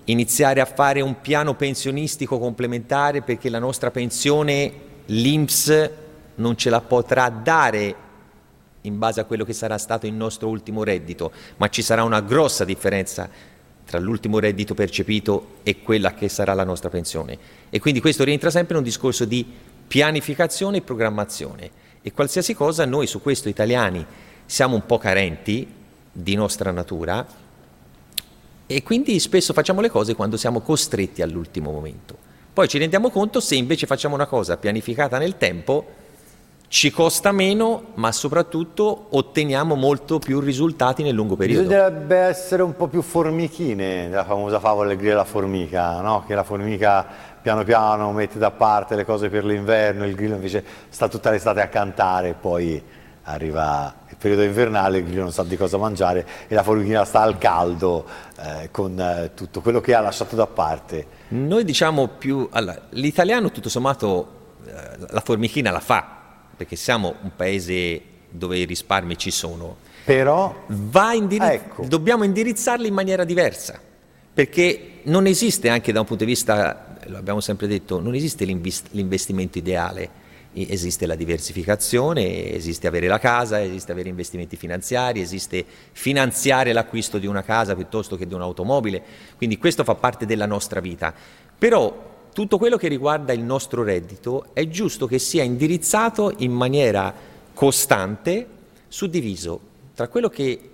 iniziare 0.05 0.61
a 0.61 0.67
fare 0.67 1.01
un 1.01 1.23
piano 1.23 1.55
pensionistico 1.55 2.39
complementare 2.39 3.23
perché 3.23 3.49
la 3.49 3.59
nostra 3.59 3.91
pensione 3.91 4.73
l'INPS 5.07 5.91
non 6.35 6.55
ce 6.55 6.69
la 6.69 6.83
potrà 6.83 7.31
dare 7.31 8.04
in 8.85 8.99
base 8.99 9.21
a 9.21 9.25
quello 9.25 9.45
che 9.45 9.53
sarà 9.53 9.79
stato 9.79 10.07
il 10.07 10.13
nostro 10.13 10.49
ultimo 10.49 10.85
reddito, 10.85 11.33
ma 11.57 11.69
ci 11.69 11.83
sarà 11.83 12.03
una 12.03 12.21
grossa 12.21 12.65
differenza 12.65 13.29
tra 13.85 13.99
l'ultimo 13.99 14.39
reddito 14.39 14.75
percepito 14.75 15.57
e 15.63 15.83
quella 15.83 16.15
che 16.15 16.29
sarà 16.29 16.55
la 16.55 16.65
nostra 16.65 16.89
pensione. 16.89 17.39
E 17.71 17.79
quindi 17.81 18.01
questo 18.01 18.25
rientra 18.25 18.51
sempre 18.51 18.75
in 18.75 18.79
un 18.81 18.85
discorso 18.85 19.25
di 19.25 19.47
pianificazione 19.87 20.79
e 20.79 20.83
programmazione. 20.83 21.71
E 22.03 22.13
qualsiasi 22.13 22.55
cosa 22.55 22.85
noi 22.85 23.07
su 23.07 23.21
questo 23.21 23.49
italiani 23.49 24.05
siamo 24.47 24.75
un 24.75 24.85
po' 24.85 24.99
carenti 24.99 25.67
di 26.13 26.35
nostra 26.35 26.71
natura 26.71 27.27
e 28.67 28.83
quindi 28.83 29.19
spesso 29.19 29.53
facciamo 29.53 29.81
le 29.81 29.91
cose 29.91 30.15
quando 30.15 30.37
siamo 30.37 30.61
costretti 30.61 31.23
all'ultimo 31.23 31.71
momento. 31.71 32.17
Poi 32.53 32.69
ci 32.69 32.79
rendiamo 32.79 33.11
conto 33.11 33.41
se 33.41 33.57
invece 33.57 33.87
facciamo 33.87 34.15
una 34.15 34.27
cosa 34.27 34.57
pianificata 34.57 35.19
nel 35.19 35.37
tempo, 35.37 36.03
ci 36.69 36.91
costa 36.91 37.31
meno, 37.31 37.93
ma 37.95 38.11
soprattutto 38.11 39.07
otteniamo 39.11 39.75
molto 39.75 40.19
più 40.19 40.41
risultati 40.41 41.03
nel 41.03 41.15
lungo 41.15 41.37
periodo. 41.37 41.63
Bisognerebbe 41.63 42.17
essere 42.17 42.63
un 42.63 42.75
po' 42.75 42.89
più 42.89 43.03
formichine, 43.03 44.09
la 44.09 44.25
famosa 44.25 44.59
favola 44.59 44.89
del 44.89 44.97
grillo 44.97 45.13
e 45.13 45.17
la 45.17 45.25
formica, 45.25 46.01
no? 46.01 46.25
che 46.27 46.35
la 46.35 46.43
formica 46.43 47.07
piano 47.41 47.63
piano 47.63 48.11
mette 48.13 48.39
da 48.39 48.51
parte 48.51 48.97
le 48.97 49.05
cose 49.05 49.29
per 49.29 49.45
l'inverno, 49.45 50.05
il 50.05 50.15
grillo 50.15 50.35
invece 50.35 50.65
sta 50.89 51.09
tutta 51.09 51.31
l'estate 51.31 51.61
a 51.61 51.69
cantare 51.69 52.31
e 52.31 52.35
poi 52.35 52.83
arriva 53.25 53.95
il 54.09 54.17
periodo 54.17 54.43
invernale, 54.43 54.99
il 54.99 55.05
grillo 55.05 55.23
non 55.23 55.33
sa 55.33 55.45
di 55.45 55.57
cosa 55.57 55.77
mangiare 55.77 56.27
e 56.49 56.55
la 56.55 56.63
formichina 56.63 57.05
sta 57.05 57.21
al 57.21 57.39
caldo 57.39 58.07
eh, 58.39 58.71
con 58.71 58.99
eh, 58.99 59.31
tutto 59.35 59.61
quello 59.61 59.81
che 59.81 59.95
ha 59.95 60.01
lasciato 60.01 60.37
da 60.37 60.47
parte. 60.47 61.07
Noi 61.29 61.65
diciamo 61.65 62.09
più, 62.09 62.49
allora, 62.51 62.81
l'italiano 62.91 63.51
tutto 63.51 63.69
sommato 63.69 64.43
eh, 64.67 64.73
la 65.11 65.21
formichina 65.21 65.71
la 65.71 65.81
fa, 65.81 66.14
perché 66.57 66.77
siamo 66.77 67.15
un 67.23 67.31
paese 67.35 68.01
dove 68.31 68.59
i 68.59 68.65
risparmi 68.65 69.17
ci 69.17 69.31
sono. 69.31 69.77
Però 70.05 70.65
indiri- 71.13 71.45
ecco. 71.47 71.85
dobbiamo 71.87 72.25
indirizzarli 72.25 72.89
in 72.89 72.95
maniera 72.95 73.25
diversa, 73.25 73.81
perché 74.33 75.01
non 75.05 75.27
esiste 75.27 75.69
anche 75.69 75.93
da 75.93 76.01
un 76.01 76.07
punto 76.07 76.25
di 76.25 76.31
vista, 76.31 76.97
lo 77.07 77.17
abbiamo 77.17 77.41
sempre 77.41 77.67
detto, 77.67 78.01
non 78.01 78.15
esiste 78.15 78.45
l'investimento 78.45 79.59
ideale 79.59 80.23
esiste 80.55 81.07
la 81.07 81.17
diversificazione, 81.17 82.53
esiste 82.53 82.87
avere 82.87 83.09
la 83.09 83.19
casa, 83.19 83.61
esiste 83.61 83.91
avere 83.91 84.09
investimenti 84.09 84.57
finanziari, 84.57 85.21
esiste 85.21 85.65
finanziare 85.93 86.73
l'acquisto 86.73 87.19
di 87.19 87.27
una 87.27 87.43
casa 87.43 87.75
piuttosto 87.75 88.17
che 88.17 88.27
di 88.27 88.35
un'automobile, 88.35 89.03
quindi 89.37 89.59
questo 89.59 89.83
fa 89.83 89.97
parte 89.97 90.27
della 90.27 90.47
nostra 90.47 90.79
vita. 90.79 91.13
Però 91.59 92.13
tutto 92.35 92.59
quello 92.59 92.77
che 92.77 92.89
riguarda 92.89 93.33
il 93.33 93.43
nostro 93.43 93.85
reddito 93.85 94.47
è 94.55 94.69
giusto 94.69 95.07
che 95.07 95.21
sia 95.21 95.45
indirizzato 95.45 96.35
in 96.39 96.51
maniera 96.51 97.15
costante, 97.55 98.47
suddiviso 98.89 99.61
tra 99.95 100.09
che, 100.09 100.71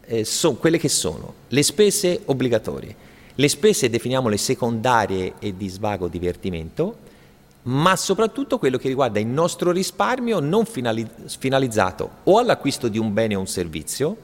eh, 0.00 0.24
so, 0.24 0.54
quelle 0.54 0.78
che 0.78 0.88
sono 0.88 1.34
le 1.48 1.62
spese 1.62 2.22
obbligatorie. 2.24 2.96
Le 3.34 3.48
spese 3.48 3.90
definiamole 3.90 4.38
secondarie 4.38 5.34
e 5.38 5.54
di 5.54 5.68
svago 5.68 6.08
divertimento, 6.08 6.96
ma 7.64 7.94
soprattutto 7.94 8.58
quello 8.58 8.78
che 8.78 8.88
riguarda 8.88 9.20
il 9.20 9.26
nostro 9.26 9.70
risparmio 9.70 10.40
non 10.40 10.64
finalizzato 10.64 12.10
o 12.24 12.38
all'acquisto 12.38 12.88
di 12.88 12.98
un 12.98 13.12
bene 13.12 13.34
o 13.36 13.40
un 13.40 13.46
servizio, 13.46 14.16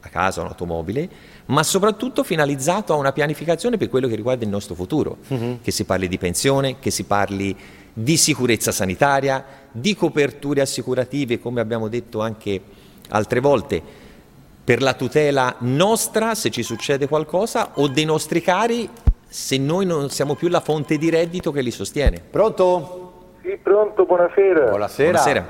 a 0.00 0.08
casa 0.08 0.40
un'automobile, 0.40 1.08
ma 1.46 1.62
soprattutto 1.62 2.22
finalizzato 2.22 2.92
a 2.92 2.96
una 2.96 3.12
pianificazione 3.12 3.76
per 3.76 3.88
quello 3.88 4.08
che 4.08 4.14
riguarda 4.14 4.44
il 4.44 4.50
nostro 4.50 4.74
futuro, 4.74 5.18
uh-huh. 5.28 5.58
che 5.62 5.70
si 5.70 5.84
parli 5.84 6.08
di 6.08 6.18
pensione, 6.18 6.78
che 6.78 6.90
si 6.90 7.04
parli 7.04 7.56
di 7.92 8.16
sicurezza 8.16 8.72
sanitaria, 8.72 9.44
di 9.70 9.94
coperture 9.94 10.60
assicurative, 10.60 11.38
come 11.38 11.60
abbiamo 11.60 11.88
detto 11.88 12.20
anche 12.20 12.60
altre 13.08 13.40
volte, 13.40 13.82
per 14.64 14.80
la 14.80 14.94
tutela 14.94 15.56
nostra 15.58 16.34
se 16.34 16.50
ci 16.50 16.62
succede 16.62 17.08
qualcosa 17.08 17.72
o 17.74 17.88
dei 17.88 18.04
nostri 18.04 18.40
cari 18.40 18.88
se 19.26 19.58
noi 19.58 19.86
non 19.86 20.08
siamo 20.10 20.34
più 20.34 20.48
la 20.48 20.60
fonte 20.60 20.98
di 20.98 21.10
reddito 21.10 21.50
che 21.52 21.62
li 21.62 21.70
sostiene. 21.70 22.22
Pronto? 22.30 23.12
Sì, 23.42 23.58
pronto, 23.60 24.04
buonasera. 24.04 24.68
Buonasera. 24.68 25.10
buonasera. 25.10 25.46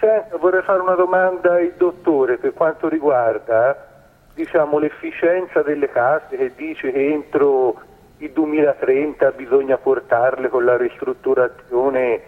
Senta, 0.00 0.36
vorrei 0.38 0.62
fare 0.62 0.80
una 0.80 0.94
domanda 0.94 1.54
al 1.54 1.74
dottore 1.76 2.38
per 2.38 2.54
quanto 2.54 2.88
riguarda 2.88 3.93
diciamo, 4.34 4.78
l'efficienza 4.78 5.62
delle 5.62 5.88
case 5.90 6.36
che 6.36 6.52
dice 6.56 6.92
che 6.92 7.12
entro 7.12 7.80
il 8.18 8.30
2030 8.30 9.30
bisogna 9.32 9.76
portarle 9.76 10.48
con 10.48 10.64
la 10.64 10.76
ristrutturazione 10.76 12.20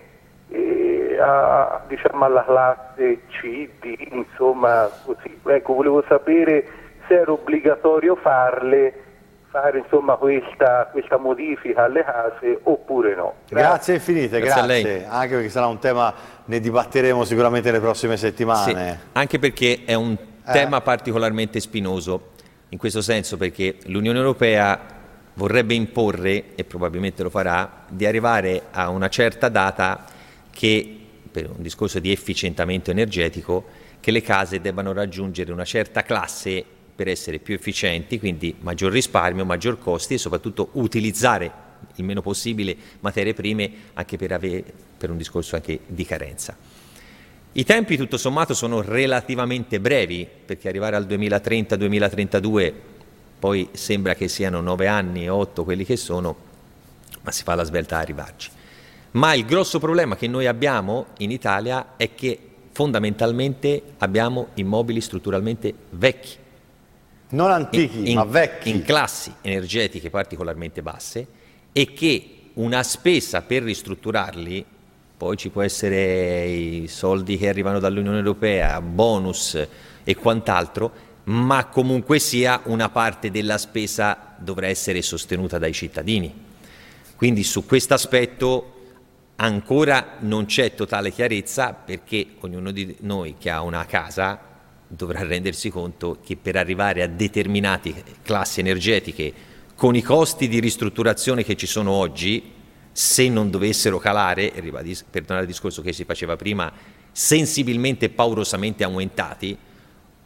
eh, 0.49 1.19
a, 1.21 1.83
diciamo, 1.87 2.25
alla 2.25 2.45
classe 2.45 3.21
C, 3.29 3.69
D, 3.81 4.09
insomma 4.13 4.89
così. 5.05 5.39
Ecco, 5.47 5.75
volevo 5.75 6.05
sapere 6.09 6.67
se 7.07 7.15
era 7.15 7.33
obbligatorio 7.33 8.17
farle 8.17 9.03
fare 9.49 9.79
insomma, 9.79 10.17
questa, 10.17 10.89
questa, 10.93 11.17
modifica 11.17 11.85
alle 11.85 12.05
case 12.05 12.61
oppure 12.65 13.15
no. 13.15 13.35
Grazie, 13.49 13.69
grazie 13.69 13.95
infinite, 13.95 14.41
grazie, 14.41 14.83
grazie. 14.83 15.07
anche 15.09 15.35
perché 15.35 15.49
sarà 15.49 15.67
un 15.67 15.79
tema, 15.79 16.13
ne 16.45 16.61
dibatteremo 16.61 17.25
sicuramente 17.25 17.71
nelle 17.71 17.81
prossime 17.81 18.17
settimane. 18.17 18.93
Sì, 18.93 19.09
anche 19.13 19.39
perché 19.39 19.83
è 19.87 19.95
un 19.95 20.13
eh. 20.13 20.36
Tema 20.53 20.81
particolarmente 20.81 21.61
spinoso, 21.61 22.33
in 22.71 22.79
questo 22.79 23.01
senso 23.03 23.37
perché 23.37 23.77
l'Unione 23.87 24.19
Europea 24.19 24.95
vorrebbe 25.35 25.75
imporre, 25.75 26.55
e 26.55 26.65
probabilmente 26.65 27.23
lo 27.23 27.31
farà, 27.31 27.85
di 27.89 28.07
arrivare 28.07 28.63
a 28.71 28.89
una 28.89 29.09
certa 29.09 29.49
data 29.49 30.07
che, 30.51 30.99
per 31.31 31.51
un 31.51 31.63
discorso 31.63 31.99
di 31.99 32.11
efficientamento 32.11 32.91
energetico, 32.91 33.65
che 34.01 34.11
le 34.11 34.23
case 34.23 34.61
debbano 34.61 34.93
raggiungere 34.93 35.53
una 35.53 35.65
certa 35.65 36.03
classe 36.03 36.65
per 36.95 37.09
essere 37.09 37.39
più 37.39 37.55
efficienti, 37.55 38.19
quindi 38.19 38.55
maggior 38.61 38.91
risparmio, 38.91 39.45
maggior 39.45 39.79
costi 39.79 40.15
e 40.15 40.19
soprattutto 40.19 40.71
utilizzare 40.73 41.65
il 41.97 42.05
meno 42.05 42.23
possibile 42.23 42.75
materie 43.01 43.35
prime 43.35 43.71
anche 43.93 44.17
per, 44.17 44.33
avere, 44.33 44.65
per 44.97 45.11
un 45.11 45.19
discorso 45.19 45.57
anche 45.57 45.81
di 45.87 46.07
carenza. 46.07 46.57
I 47.57 47.65
tempi 47.65 47.97
tutto 47.97 48.19
sommato 48.19 48.53
sono 48.53 48.83
relativamente 48.83 49.81
brevi 49.81 50.29
perché 50.45 50.69
arrivare 50.69 50.95
al 50.95 51.07
2030-2032 51.07 52.73
poi 53.39 53.71
sembra 53.73 54.15
che 54.15 54.29
siano 54.29 54.61
nove 54.61 54.89
anni, 54.89 55.27
otto 55.31 55.65
quelli 55.65 55.87
che 55.87 55.97
sono, 55.97 56.37
ma 57.23 57.31
si 57.31 57.45
fa 57.45 57.55
la 57.55 57.65
svelta 57.65 57.97
a 57.97 58.01
arrivarci. 58.01 58.51
Ma 59.13 59.33
il 59.33 59.47
grosso 59.47 59.79
problema 59.79 60.17
che 60.17 60.29
noi 60.29 60.47
abbiamo 60.47 61.07
in 61.19 61.31
Italia 61.31 61.95
è 61.97 62.15
che 62.15 62.39
fondamentalmente 62.73 63.83
abbiamo 63.99 64.49
immobili 64.55 65.01
strutturalmente 65.01 65.73
vecchi 65.91 66.37
non 67.29 67.51
antichi, 67.51 68.11
in, 68.11 68.17
ma 68.17 68.25
vecchi. 68.25 68.69
In 68.69 68.83
classi 68.83 69.33
energetiche 69.41 70.11
particolarmente 70.11 70.83
basse 70.83 71.27
e 71.73 71.95
che 71.95 72.31
una 72.55 72.83
spesa 72.83 73.41
per 73.41 73.63
ristrutturarli, 73.63 74.65
poi 75.17 75.37
ci 75.37 75.49
può 75.49 75.63
essere 75.63 76.45
i 76.45 76.89
soldi 76.89 77.39
che 77.39 77.49
arrivano 77.49 77.79
dall'Unione 77.79 78.19
Europea, 78.19 78.81
bonus 78.83 79.59
e 80.05 80.15
quant'altro, 80.15 80.93
ma 81.25 81.67
comunque 81.67 82.19
sia 82.19 82.61
una 82.65 82.89
parte 82.91 83.31
della 83.31 83.59
spesa 83.59 84.35
dovrà 84.39 84.67
essere 84.67 85.01
sostenuta 85.01 85.59
dai 85.59 85.73
cittadini. 85.73 86.33
Quindi 87.17 87.45
su 87.45 87.65
questo 87.65 87.95
aspetto 87.95 88.73
ancora 89.37 90.17
non 90.21 90.45
c'è 90.45 90.75
totale 90.75 91.11
chiarezza 91.11 91.73
perché 91.73 92.27
ognuno 92.41 92.71
di 92.71 92.95
noi 93.01 93.37
che 93.39 93.51
ha 93.51 93.63
una 93.63 93.87
casa 93.87 94.39
dovrà 94.87 95.23
rendersi 95.23 95.71
conto 95.71 96.19
che 96.25 96.37
per 96.37 96.57
arrivare 96.57 97.03
a 97.03 97.09
determinate 97.09 98.05
classi 98.23 98.61
energetiche 98.61 99.33
con 99.75 99.95
i 99.95 100.03
costi 100.03 100.47
di 100.49 100.61
ristrutturazione 100.61 101.43
che 101.43 101.57
ci 101.57 101.67
sono 101.67 101.91
oggi, 101.91 102.53
se 102.97 103.29
non 103.29 103.51
dovessero 103.51 103.99
calare, 103.99 104.51
per 104.51 105.21
tornare 105.21 105.41
al 105.41 105.47
discorso 105.47 105.83
che 105.83 105.93
si 105.93 106.05
faceva 106.05 106.35
prima, 106.35 106.73
sensibilmente 107.13 108.07
e 108.07 108.09
paurosamente 108.09 108.85
aumentati, 108.85 109.55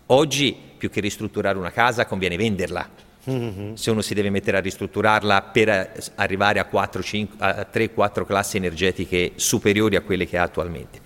oggi 0.07 0.57
più 0.77 0.89
che 0.89 1.01
ristrutturare 1.01 1.59
una 1.59 1.73
casa 1.73 2.07
conviene 2.07 2.37
venderla. 2.37 2.89
Mm-hmm. 3.29 3.73
Se 3.75 3.91
uno 3.91 4.03
si 4.03 4.15
deve 4.15 4.31
mettere 4.31 4.59
a 4.59 4.61
ristrutturarla 4.61 5.43
per 5.43 6.13
arrivare 6.15 6.61
a, 6.61 6.69
a 6.71 7.69
3-4 7.73 8.25
classi 8.25 8.57
energetiche 8.59 9.33
superiori 9.35 9.97
a 9.97 10.03
quelle 10.03 10.25
che 10.29 10.39
ha 10.39 10.45
attualmente. 10.45 11.01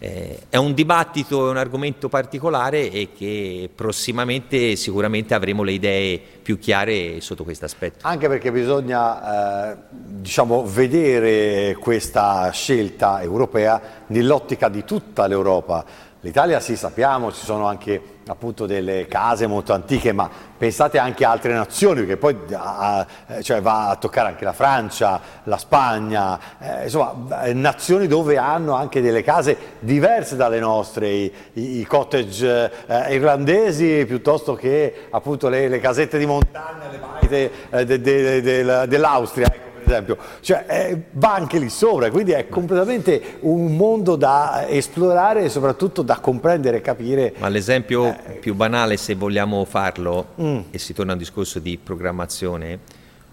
Eh, 0.00 0.42
è 0.48 0.56
un 0.56 0.74
dibattito, 0.74 1.48
è 1.48 1.50
un 1.50 1.56
argomento 1.56 2.08
particolare 2.08 2.88
e 2.90 3.08
che 3.16 3.68
prossimamente 3.74 4.76
sicuramente 4.76 5.34
avremo 5.34 5.64
le 5.64 5.72
idee 5.72 6.20
più 6.40 6.58
chiare 6.58 7.20
sotto 7.20 7.42
questo 7.42 7.64
aspetto. 7.64 8.06
Anche 8.06 8.28
perché 8.28 8.52
bisogna 8.52 9.72
eh, 9.72 9.76
diciamo, 9.90 10.64
vedere 10.64 11.76
questa 11.80 12.48
scelta 12.50 13.20
europea 13.22 13.80
nell'ottica 14.06 14.68
di 14.68 14.84
tutta 14.84 15.26
l'Europa. 15.26 15.84
L'Italia 16.20 16.60
sì 16.60 16.76
sappiamo, 16.76 17.32
ci 17.32 17.44
sono 17.44 17.66
anche 17.66 18.00
appunto 18.28 18.66
delle 18.66 19.06
case 19.06 19.46
molto 19.46 19.72
antiche, 19.72 20.12
ma 20.12 20.28
pensate 20.56 20.98
anche 20.98 21.24
a 21.24 21.30
altre 21.30 21.52
nazioni, 21.52 22.00
perché 22.00 22.16
poi 22.16 22.36
a, 22.52 23.06
cioè 23.42 23.60
va 23.60 23.88
a 23.88 23.96
toccare 23.96 24.28
anche 24.28 24.44
la 24.44 24.52
Francia, 24.52 25.20
la 25.44 25.56
Spagna, 25.56 26.38
eh, 26.58 26.84
insomma 26.84 27.42
eh, 27.44 27.52
nazioni 27.54 28.06
dove 28.06 28.36
hanno 28.36 28.74
anche 28.74 29.00
delle 29.00 29.22
case 29.22 29.56
diverse 29.80 30.36
dalle 30.36 30.60
nostre, 30.60 31.08
i, 31.08 31.32
i 31.52 31.84
cottage 31.84 32.70
eh, 32.86 33.14
irlandesi 33.14 34.04
piuttosto 34.06 34.54
che 34.54 35.06
appunto 35.10 35.48
le, 35.48 35.68
le 35.68 35.80
casette 35.80 36.18
di 36.18 36.26
montagna, 36.26 36.88
le 36.90 36.98
baite 36.98 37.50
eh, 37.70 37.84
de, 37.84 38.00
de, 38.00 38.42
de, 38.42 38.86
dell'Austria. 38.86 39.66
Esempio, 39.88 40.18
cioè, 40.40 40.64
eh, 40.68 41.02
va 41.12 41.34
anche 41.34 41.58
lì 41.58 41.70
sopra, 41.70 42.10
quindi 42.10 42.32
è 42.32 42.48
completamente 42.48 43.38
un 43.40 43.74
mondo 43.74 44.16
da 44.16 44.68
esplorare 44.68 45.44
e 45.44 45.48
soprattutto 45.48 46.02
da 46.02 46.18
comprendere 46.18 46.78
e 46.78 46.80
capire. 46.82 47.32
Ma 47.38 47.48
l'esempio 47.48 48.14
eh, 48.26 48.34
più 48.34 48.54
banale, 48.54 48.98
se 48.98 49.14
vogliamo 49.14 49.64
farlo, 49.64 50.28
mm. 50.40 50.58
e 50.70 50.78
si 50.78 50.92
torna 50.92 51.12
a 51.12 51.14
un 51.14 51.20
discorso 51.20 51.58
di 51.58 51.78
programmazione, 51.82 52.78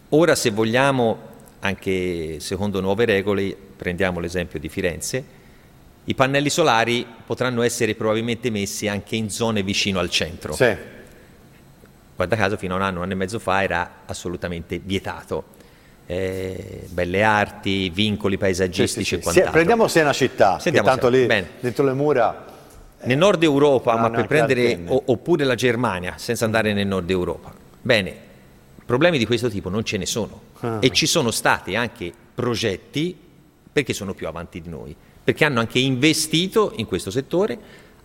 ora 0.09 0.33
se 0.33 0.51
vogliamo, 0.51 1.17
anche 1.59 2.39
secondo 2.39 2.79
nuove 2.79 3.03
regole, 3.03 3.55
prendiamo 3.75 4.21
l'esempio 4.21 4.57
di 4.57 4.69
Firenze, 4.69 5.23
i 6.05 6.15
pannelli 6.15 6.49
solari 6.49 7.05
potranno 7.25 7.63
essere 7.63 7.95
probabilmente 7.95 8.49
messi 8.49 8.87
anche 8.87 9.15
in 9.17 9.29
zone 9.29 9.61
vicino 9.61 9.99
al 9.99 10.09
centro. 10.09 10.53
Sì. 10.53 10.73
Guarda 12.15 12.35
caso 12.37 12.55
fino 12.55 12.75
a 12.75 12.77
un 12.77 12.83
anno, 12.83 12.97
un 12.97 13.03
anno 13.03 13.13
e 13.13 13.15
mezzo 13.15 13.39
fa 13.39 13.61
era 13.61 13.91
assolutamente 14.05 14.79
vietato 14.81 15.54
eh, 16.07 16.87
belle 16.89 17.23
arti, 17.23 17.89
vincoli 17.89 18.37
paesaggistici 18.37 19.03
sì, 19.03 19.03
sì, 19.03 19.05
sì. 19.05 19.15
e 19.15 19.21
quant'altro. 19.21 19.51
prendiamo 19.51 19.87
Siena 19.87 20.13
città, 20.13 20.59
Sentiamo 20.59 20.87
tanto 20.87 21.09
lì 21.09 21.25
Bene. 21.25 21.49
dentro 21.59 21.83
le 21.83 21.93
mura... 21.93 22.53
Nel 23.05 23.17
nord 23.17 23.43
Europa, 23.43 23.95
ma 23.97 24.09
per 24.09 24.25
prendere 24.25 24.79
o, 24.87 24.99
oppure 25.05 25.43
la 25.43 25.53
Germania, 25.53 26.15
senza 26.17 26.45
andare 26.45 26.73
nel 26.73 26.87
nord 26.87 27.07
Europa. 27.11 27.53
Bene, 27.79 28.15
problemi 28.83 29.19
di 29.19 29.27
questo 29.27 29.47
tipo 29.47 29.69
non 29.69 29.83
ce 29.83 29.97
ne 29.97 30.07
sono 30.07 30.41
ah. 30.61 30.77
e 30.79 30.89
ci 30.89 31.05
sono 31.05 31.29
stati 31.29 31.75
anche 31.75 32.11
progetti 32.33 33.15
perché 33.71 33.93
sono 33.93 34.15
più 34.15 34.25
avanti 34.25 34.59
di 34.59 34.69
noi, 34.69 34.95
perché 35.23 35.45
hanno 35.45 35.59
anche 35.59 35.77
investito 35.77 36.73
in 36.77 36.87
questo 36.87 37.11
settore, 37.11 37.59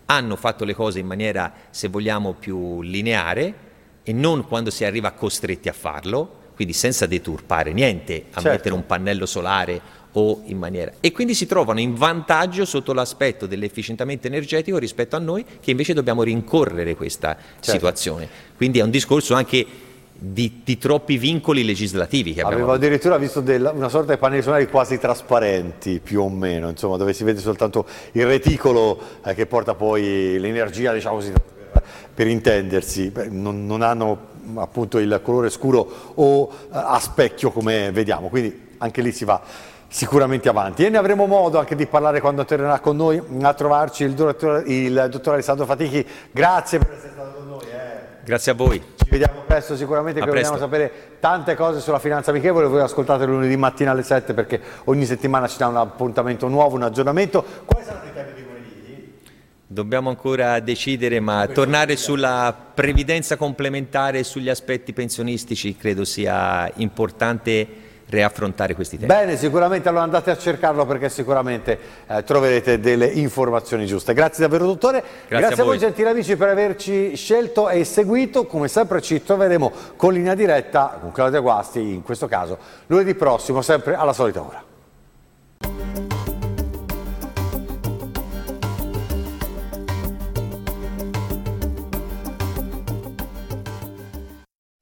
hanno 0.06 0.36
fatto 0.36 0.64
le 0.64 0.74
cose 0.74 0.98
in 0.98 1.06
maniera, 1.06 1.50
se 1.70 1.88
vogliamo, 1.88 2.34
più 2.34 2.82
lineare 2.82 3.54
e 4.02 4.12
non 4.12 4.46
quando 4.46 4.70
si 4.70 4.84
arriva 4.84 5.12
costretti 5.12 5.68
a 5.68 5.72
farlo, 5.72 6.39
quindi 6.60 6.76
senza 6.76 7.06
deturpare 7.06 7.72
niente 7.72 8.24
a 8.32 8.34
certo. 8.34 8.50
mettere 8.50 8.74
un 8.74 8.84
pannello 8.84 9.24
solare 9.24 9.80
o 10.12 10.42
in 10.44 10.58
maniera... 10.58 10.92
E 11.00 11.10
quindi 11.10 11.32
si 11.32 11.46
trovano 11.46 11.80
in 11.80 11.94
vantaggio 11.94 12.66
sotto 12.66 12.92
l'aspetto 12.92 13.46
dell'efficientamento 13.46 14.26
energetico 14.26 14.76
rispetto 14.76 15.16
a 15.16 15.20
noi 15.20 15.42
che 15.58 15.70
invece 15.70 15.94
dobbiamo 15.94 16.22
rincorrere 16.22 16.94
questa 16.96 17.34
certo. 17.34 17.70
situazione. 17.70 18.28
Quindi 18.58 18.78
è 18.78 18.82
un 18.82 18.90
discorso 18.90 19.32
anche 19.32 19.66
di, 20.12 20.60
di, 20.62 20.76
troppi 20.76 21.16
vincoli 21.16 21.64
legislativi 21.64 22.34
che 22.34 22.42
abbiamo. 22.42 22.64
Avevo 22.64 22.72
addirittura 22.74 23.16
visto 23.16 23.40
della, 23.40 23.70
una 23.70 23.88
sorta 23.88 24.12
di 24.12 24.18
pannelli 24.18 24.42
solari 24.42 24.68
quasi 24.68 24.98
trasparenti, 24.98 25.98
più 25.98 26.20
o 26.20 26.28
meno, 26.28 26.68
insomma, 26.68 26.98
dove 26.98 27.14
si 27.14 27.24
vede 27.24 27.40
soltanto 27.40 27.86
il 28.12 28.26
reticolo 28.26 29.00
eh, 29.24 29.32
che 29.32 29.46
porta 29.46 29.74
poi 29.74 30.38
l'energia, 30.38 30.92
diciamo 30.92 31.14
così, 31.14 31.32
per, 31.32 31.82
per 32.12 32.26
intendersi. 32.26 33.08
Beh, 33.08 33.28
non, 33.30 33.64
non 33.64 33.80
hanno 33.80 34.28
appunto 34.54 34.98
il 34.98 35.20
colore 35.22 35.50
scuro 35.50 36.12
o 36.14 36.50
eh, 36.50 36.68
a 36.70 36.98
specchio 36.98 37.50
come 37.50 37.90
vediamo, 37.90 38.28
quindi 38.28 38.68
anche 38.78 39.02
lì 39.02 39.12
si 39.12 39.24
va 39.24 39.40
sicuramente 39.88 40.48
avanti 40.48 40.84
e 40.84 40.88
ne 40.88 40.98
avremo 40.98 41.26
modo 41.26 41.58
anche 41.58 41.74
di 41.74 41.86
parlare 41.86 42.20
quando 42.20 42.44
tornerà 42.44 42.78
con 42.78 42.96
noi 42.96 43.20
a 43.42 43.54
trovarci 43.54 44.04
il 44.04 44.14
dottor, 44.14 44.62
il 44.66 45.08
dottor 45.10 45.34
Alessandro 45.34 45.66
Fatichi, 45.66 46.06
grazie 46.30 46.78
per 46.78 46.92
essere 46.92 47.12
stato 47.12 47.32
con 47.36 47.48
noi. 47.48 47.64
Eh. 47.64 47.98
Grazie 48.22 48.52
a 48.52 48.54
voi. 48.54 48.80
Ci 48.94 49.06
vediamo 49.10 49.40
presto 49.44 49.76
sicuramente, 49.76 50.20
che 50.20 50.26
vogliamo 50.26 50.58
sapere 50.58 50.92
tante 51.18 51.56
cose 51.56 51.80
sulla 51.80 51.98
finanza 51.98 52.30
amichevole, 52.30 52.66
voi 52.66 52.80
ascoltate 52.80 53.24
lunedì 53.24 53.56
mattina 53.56 53.90
alle 53.90 54.04
7 54.04 54.34
perché 54.34 54.60
ogni 54.84 55.04
settimana 55.04 55.48
ci 55.48 55.58
dà 55.58 55.66
un 55.66 55.76
appuntamento 55.76 56.46
nuovo, 56.46 56.76
un 56.76 56.82
aggiornamento. 56.82 57.44
Quali 57.64 57.84
saranno 57.84 58.08
i 58.08 58.12
temi 58.12 58.32
di 58.34 58.40
Dobbiamo 59.72 60.08
ancora 60.08 60.58
decidere, 60.58 61.20
ma 61.20 61.46
tornare 61.46 61.94
sulla 61.94 62.52
previdenza 62.74 63.36
complementare 63.36 64.18
e 64.18 64.24
sugli 64.24 64.48
aspetti 64.48 64.92
pensionistici 64.92 65.76
credo 65.76 66.04
sia 66.04 66.68
importante 66.78 67.68
riaffrontare 68.08 68.74
questi 68.74 68.96
temi. 68.96 69.06
Bene, 69.06 69.36
sicuramente 69.36 69.88
allora 69.88 70.02
andate 70.02 70.32
a 70.32 70.36
cercarlo 70.36 70.84
perché 70.86 71.08
sicuramente 71.08 71.78
eh, 72.08 72.24
troverete 72.24 72.80
delle 72.80 73.06
informazioni 73.06 73.86
giuste. 73.86 74.12
Grazie 74.12 74.42
davvero 74.42 74.66
dottore, 74.66 75.04
grazie, 75.28 75.46
grazie 75.46 75.62
a, 75.62 75.64
voi. 75.64 75.76
a 75.76 75.78
voi 75.78 75.78
gentili 75.78 76.08
amici 76.08 76.34
per 76.34 76.48
averci 76.48 77.14
scelto 77.14 77.68
e 77.68 77.84
seguito, 77.84 78.46
come 78.46 78.66
sempre 78.66 79.00
ci 79.00 79.22
troveremo 79.22 79.70
con 79.94 80.12
linea 80.12 80.34
diretta 80.34 80.98
con 81.00 81.12
Claudia 81.12 81.38
Guasti, 81.38 81.78
in 81.78 82.02
questo 82.02 82.26
caso 82.26 82.58
lunedì 82.88 83.14
prossimo, 83.14 83.62
sempre 83.62 83.94
alla 83.94 84.12
solita 84.12 84.42
ora. 84.42 86.09